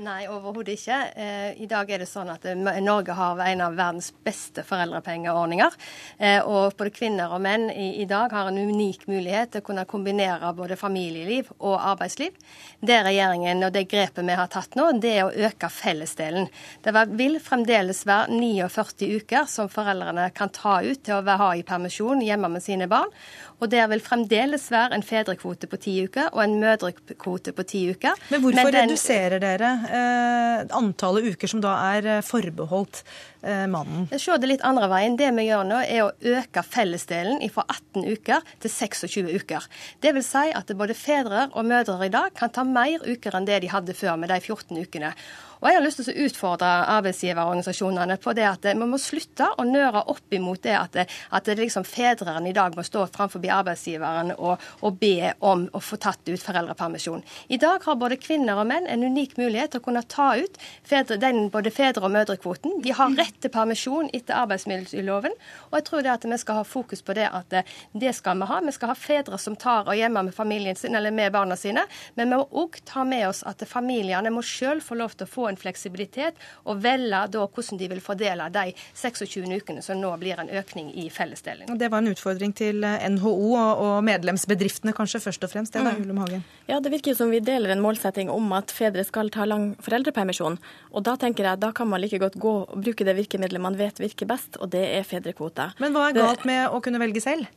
[0.00, 0.98] Nei, overhodet ikke.
[1.12, 5.74] Eh, I dag er det sånn at eh, Norge har en av verdens beste foreldrepengeordninger.
[6.16, 9.84] Eh, og både kvinner og menn i, dag har en unik mulighet til å kunne
[9.90, 12.38] kombinere både familieliv og arbeidsliv.
[12.80, 16.48] Det regjeringen og det grepet vi har tatt nå, det er å øke fellesdelen.
[16.80, 21.66] Det vil fremdeles være 49 uker som foreldrene kan ta ut til å ha i
[21.66, 23.12] permisjon hjemme med sine barn.
[23.60, 27.82] Og det vil fremdeles være en fedrekvote på ti uker og en mødrekvote på ti
[27.92, 28.16] uker.
[28.32, 28.88] Men hvorfor Men den...
[28.88, 33.02] reduserer dere eh, antallet uker som da er eh, forbeholdt
[33.44, 34.08] eh, mannen?
[34.16, 35.18] Ser det litt andre veien.
[35.20, 39.68] Det vi gjør nå, er å øke fellesdelen fra 18 uker til 26 uker.
[40.00, 43.48] Det vil si at både fedre og mødre i dag kan ta mer uker enn
[43.48, 45.12] det de hadde før med de 14 ukene.
[45.60, 49.64] Og Jeg har lyst til å utfordre arbeidsgiverorganisasjonene på det at vi må slutte å
[49.68, 50.94] nøre opp imot det at,
[51.36, 55.98] at liksom fedrene i dag må stå framfor arbeidsgiveren og, og, be om å få
[56.00, 57.20] tatt ut foreldrepermisjon.
[57.52, 60.56] I dag har både kvinner og menn en unik mulighet til å kunne ta ut
[60.60, 62.78] fedre, den, både fedre- og mødrekvoten.
[62.80, 65.36] De har rett til permisjon etter arbeidsmiljøloven.
[65.68, 67.60] Og jeg tror det at vi skal ha fokus på det at
[67.92, 68.62] det skal vi ha.
[68.64, 71.84] Vi skal ha fedre som tar og hjemme med familien sin eller med barna sine.
[72.16, 75.34] Men vi må òg ta med oss at familiene må sjøl få lov til å
[75.36, 80.12] få en fleksibilitet og velge da hvordan de vil fordele de 26 ukene som nå
[80.20, 81.70] blir en økning i fellesdelen.
[81.78, 85.76] Det var en utfordring til NHO og medlemsbedriftene kanskje først og fremst.
[85.76, 86.20] Det da, mm.
[86.24, 86.44] Hagen.
[86.68, 90.58] Ja, Det virker som vi deler en målsetting om at fedre skal ta lang foreldrepermisjon.
[90.92, 93.78] Og Da tenker jeg, da kan man like godt gå og bruke det virkemidlet man
[93.78, 95.74] vet virker best, og det er fedrekvoter.
[95.80, 97.48] Men hva er galt med å kunne velge selv?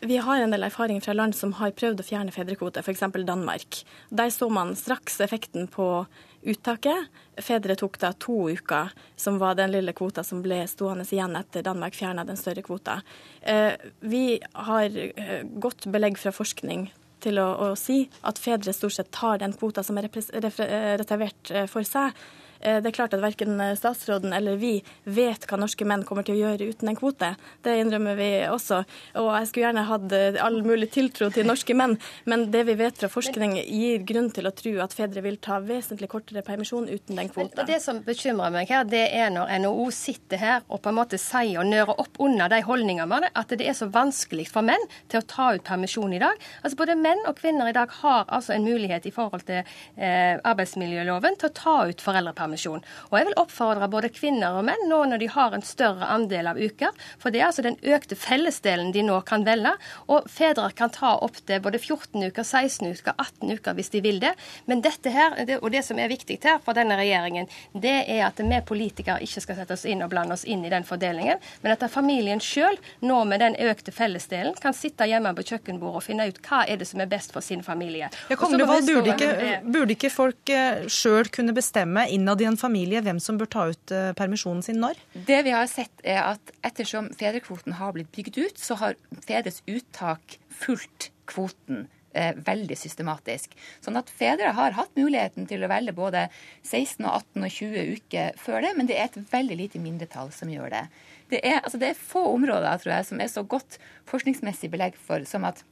[0.00, 3.02] Vi har en del erfaringer fra land som har prøvd å fjerne fedrekvote, f.eks.
[3.28, 3.82] Danmark.
[4.08, 6.06] Der så man straks effekten på
[6.42, 7.10] uttaket.
[7.40, 11.64] Fedre tok da to uker, som var den lille kvota som ble stående igjen etter
[11.66, 13.00] Danmark fjerna den større kvota.
[13.40, 18.96] Eh, vi har eh, godt belegg fra forskning til å, å, si at fedre stort
[18.96, 22.16] sett tar den kvota som er reservert eh, for seg.
[22.60, 24.74] Eh, det er klart at verken statsråden eller vi
[25.08, 27.32] vet hva norske menn kommer til å gjøre uten en kvote.
[27.64, 28.82] Det innrømmer vi også.
[29.20, 31.96] Og jeg skulle gjerne hatt eh, all mulig tiltro til norske menn,
[32.28, 35.60] men det vi vet fra forskning gir grunn til å tro at fedre vil ta
[35.64, 37.64] vesentlig kortere permisjon uten den kvota.
[37.68, 41.20] Det som bekymrer meg her, det er når NHO sitter her og på en måte
[41.20, 45.20] sier og nører opp under de holdningene at det er så vanskelig for menn til
[45.20, 46.36] å ta ut permisjon i dag.
[46.62, 50.36] Altså Både menn og kvinner i dag har altså en mulighet i forhold til eh,
[50.36, 52.82] arbeidsmiljøloven til å ta ut foreldrepermisjon foreldrepermisjon.
[53.10, 56.50] Og jeg vil oppfordre både kvinner og menn nå når de har en større andel
[56.50, 59.72] av uker, for det er altså den økte fellesdelen de nå kan velge.
[60.08, 64.02] Og fedre kan ta opp til både 14 uker, 16 uker, 18 uker hvis de
[64.04, 64.34] vil det.
[64.66, 68.40] Men dette her, og det som er viktig her for denne regjeringen, det er at
[68.40, 71.74] vi politikere ikke skal sette oss inn og blande oss inn i den fordelingen, men
[71.74, 76.28] at familien sjøl, nå med den økte fellesdelen, kan sitte hjemme på kjøkkenbordet og finne
[76.30, 78.08] ut hva er det som er best for sin familie.
[78.30, 83.20] Ja, burde, ikke, burde ikke folk eh, sjøl kunne bestemme innad i en familie hvem
[83.22, 84.98] som bør ta ut uh, permisjonen sin når?
[85.14, 89.62] Det vi har sett er at ettersom fedrekvoten har blitt bygd ut, så har fedres
[89.70, 93.54] uttak fulgt kvoten eh, veldig systematisk.
[93.84, 96.26] Sånn at fedre har hatt muligheten til å velge både
[96.66, 100.32] 16, og 18 og 20 uker før det, men det er et veldig lite mindretall
[100.34, 100.84] som gjør det.
[101.30, 103.78] Det er, altså det er få områder tror jeg, som er så godt
[104.10, 105.62] forskningsmessig belegg for som at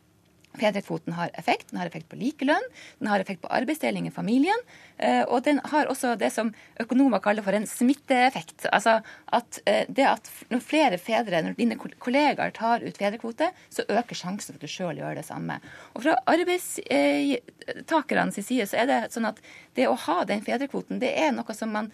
[0.59, 1.70] Fedrekvoten har effekt.
[1.70, 2.62] Den har effekt på likelønn,
[2.99, 4.59] den har effekt på arbeidsdeling i familien.
[4.96, 8.66] Eh, og den har også det som økonomer kaller for en smitteeffekt.
[8.72, 9.01] Altså
[9.36, 14.14] at eh, det at når flere fedre, når dine kollegaer tar ut fedrekvote, så øker
[14.18, 15.55] sjansen for at du sjøl gjør det samme.
[15.94, 19.38] Og fra arbeidstakernes side så er det sånn at
[19.78, 21.86] det å ha den fedrekvoten, det er noe som man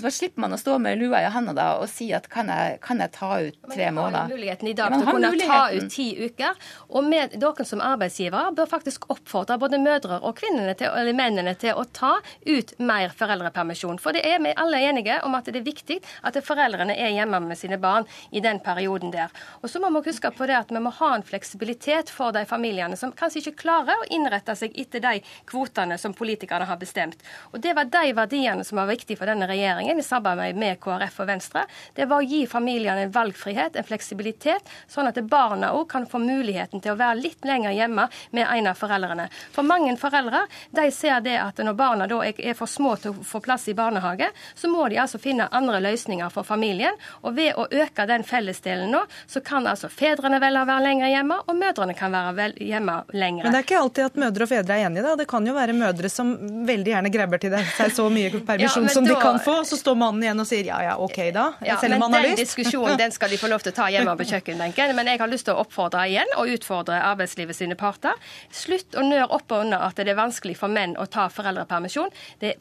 [0.00, 2.76] så slipper man å stå med lua i handa da og si at kan jeg,
[2.84, 3.96] kan jeg ta ut tre måneder?
[3.96, 6.58] Man har muligheten i dag til å kunne ta ut ti uker.
[6.92, 11.78] Og med, dere som arbeidsgivere bør faktisk oppfordre både mødre og til, eller mennene til
[11.80, 14.00] å ta ut mer foreldrepermisjon.
[14.02, 17.40] For det er vi alle enige om at det er viktig at foreldrene er hjemme
[17.46, 19.32] med sine barn i den perioden der.
[19.62, 22.44] Og så må vi huske på det at vi må ha en fleksibilitet for de
[22.48, 27.24] familiene som kanskje ikke klarer å innrette seg etter de kvotene som politikerne har bestemt.
[27.54, 30.80] Og det var de verdiene som var viktige for denne regjeringen regjeringen i samarbeid med
[30.80, 31.64] KrF og Venstre,
[31.94, 36.18] det var å gi familiene en valgfrihet, en fleksibilitet, sånn at barna òg kan få
[36.18, 39.28] muligheten til å være litt lenger hjemme med en av foreldrene.
[39.52, 43.24] For mange foreldre de ser det at når barna da er for små til å
[43.24, 46.96] få plass i barnehage, så må de altså finne andre løsninger for familien.
[47.22, 51.12] Og ved å øke den fellesdelen nå, så kan altså fedrene velge å være lenger
[51.12, 53.46] hjemme, og mødrene kan være hjemme lenger.
[53.46, 55.14] Men det er ikke alltid at mødre og fedre er enige, da.
[55.20, 56.34] Det kan jo være mødre som
[56.66, 59.14] veldig gjerne grabber til seg så mye permisjon ja, som da...
[59.14, 61.78] de kan få, og så står mannen igjen og sier ja ja, OK da, ja,
[61.80, 62.36] selv om han har lyst.
[62.36, 65.20] Den diskusjonen den skal de få lov til å ta hjemme på kjøkkenbenken, men jeg
[65.22, 68.16] har lyst til å oppfordre igjen og utfordre arbeidslivet sine parter.
[68.54, 72.12] Slutt å nøre opp og under at det er vanskelig for menn å ta foreldrepermisjon.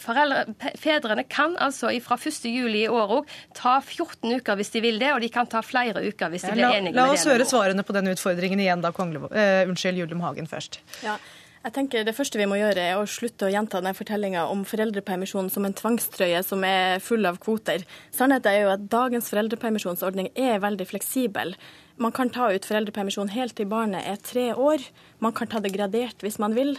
[0.03, 0.45] Foreldre,
[0.81, 2.49] fedrene kan altså fra 1.
[2.49, 5.63] juli i år òg ta 14 uker hvis de vil det, og de kan ta
[5.65, 7.01] flere uker hvis de blir enige med det.
[7.01, 10.81] La oss høre svarene på den utfordringen igjen da, Kongle, uh, unnskyld, Julium Hagen først.
[11.05, 11.17] Ja.
[11.65, 14.59] Jeg tenker Det første vi må gjøre, er å slutte å gjenta denne fortellinga om
[14.69, 17.81] foreldrepermisjonen som en tvangstrøye som er full av kvoter.
[18.13, 21.55] Sannheten er jo at dagens foreldrepermisjonsordning er veldig fleksibel.
[21.97, 24.85] Man kan ta ut foreldrepermisjon helt til barnet er tre år.
[25.25, 26.75] Man kan ta det gradert hvis man vil.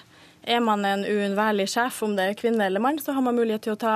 [0.47, 3.65] Er man en uunnværlig sjef, om det er kvinne eller mann, så har man mulighet
[3.67, 3.95] til å ta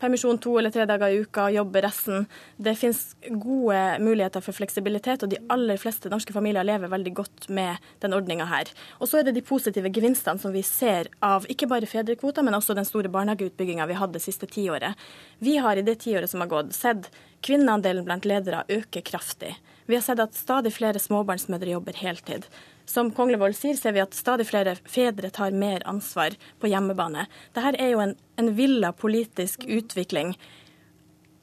[0.00, 2.24] permisjon to eller tre dager i uka og jobbe resten.
[2.56, 7.50] Det finnes gode muligheter for fleksibilitet, og de aller fleste norske familier lever veldig godt
[7.52, 8.72] med den ordninga her.
[8.96, 12.56] Og så er det de positive gevinstene som vi ser av ikke bare fedrekvoter, men
[12.56, 14.96] også den store barnehageutbygginga vi hadde det siste tiåret.
[15.44, 17.12] Vi har i det tiåret som har gått, sett
[17.44, 19.52] kvinneandelen blant ledere øke kraftig.
[19.84, 22.48] Vi har sett at stadig flere småbarnsmødre jobber heltid.
[22.90, 27.28] Som Konglevold sier, ser vi at stadig flere fedre tar mer ansvar på hjemmebane.
[27.54, 30.32] Dette er jo en, en villa politisk utvikling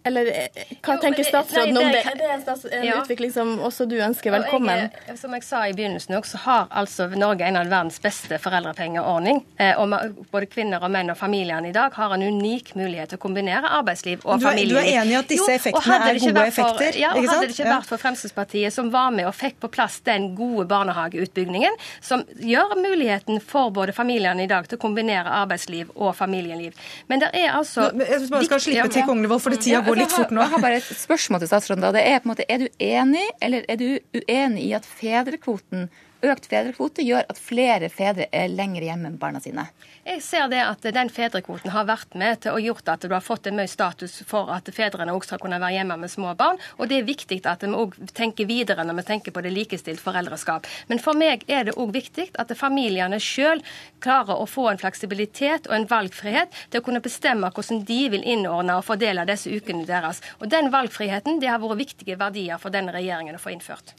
[0.07, 2.03] eller eh, hva jo, tenker statsråden nei, det, om det?
[2.11, 2.97] Er det en, stats, en ja.
[3.01, 4.87] utvikling som også du ønsker velkommen?
[5.07, 9.43] Jeg, som jeg sa i begynnelsen, så har altså Norge en av verdens beste foreldrepengeordning.
[9.61, 9.93] Eh, og
[10.31, 13.71] både kvinner og menn og familiene i dag har en unik mulighet til å kombinere
[13.79, 14.77] arbeidsliv og du familieliv.
[14.77, 16.99] Du er enig i at disse effektene er gode effekter?
[16.99, 19.99] Ja, og hadde det ikke vært for Fremskrittspartiet som var med og fikk på plass
[20.07, 25.91] den gode barnehageutbyggingen, som gjør muligheten for både familiene i dag til å kombinere arbeidsliv
[25.95, 26.77] og familieliv.
[27.11, 30.33] Men det er altså Jeg bare skal slippe til Kongevold, for tida går litt fort
[30.33, 30.41] nå.
[30.43, 31.85] Jeg har bare et spørsmål til statsråden.
[31.85, 31.93] da.
[31.95, 33.87] Det er på en måte, er du enig, eller er du
[34.17, 35.87] uenig i at fedrekvoten
[36.25, 39.67] økt fedrekvote gjør at flere fedre er lenger hjemme med barna sine?
[40.07, 43.23] Jeg ser det at den fedrekvoten har vært med til å gjort at du har
[43.23, 46.61] fått en mye status for at fedrene også skal kunne være hjemme med små barn.
[46.79, 50.01] Og det er viktig at vi òg tenker videre når vi tenker på det likestilt
[50.01, 50.69] foreldreskap.
[50.87, 53.61] Men for meg er det òg viktig at familiene sjøl
[54.03, 58.23] klarer å få en fleksibilitet og en valgfrihet til å kunne bestemme hvordan de vil
[58.23, 60.23] innordne og fordele disse ukene deres.
[60.39, 63.97] Og den valgfriheten det har vært viktige verdier for denne regjeringen å få innført.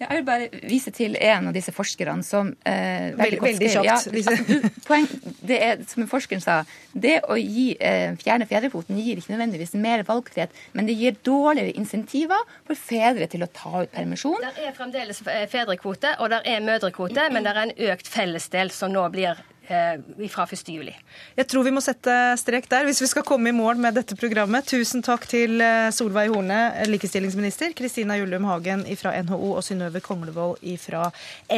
[0.00, 4.08] Jeg vil bare vise til en av disse forskerne som eh, Veldig, veldig kjapt.
[4.18, 5.06] Ja, poeng,
[5.46, 6.58] det er, som forskeren sa,
[6.92, 11.76] det å gi, eh, fjerne fedrekvoten gir ikke nødvendigvis mer valgfrihet, men det gir dårligere
[11.78, 14.42] insentiver for fedre til å ta ut permisjon.
[14.42, 18.92] Det er fremdeles fedrekvote, og det er mødrekvote, men det er en økt fellesdel som
[18.94, 19.38] nå blir
[19.68, 20.92] Eh, fra 1.7.
[21.36, 24.16] Jeg tror vi må sette strek der hvis vi skal komme i mål med dette
[24.18, 24.66] programmet.
[24.68, 26.58] Tusen takk til eh, Solveig Horne,
[26.90, 31.06] likestillingsminister, Kristina Jullum Hagen fra NHO og Synnøve Konglevold fra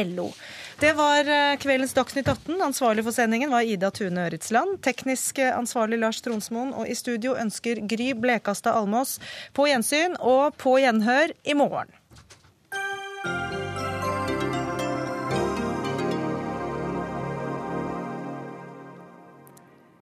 [0.07, 0.29] LO.
[0.79, 2.55] Det var eh, kveldens Dagsnytt 18.
[2.69, 4.79] Ansvarlig for sendingen var Ida Tune Øritsland.
[4.87, 6.71] Teknisk ansvarlig Lars Tronsmoen.
[6.79, 9.17] Og i studio ønsker Gry Blekastad Almås
[9.57, 11.91] på gjensyn og på gjenhør i morgen.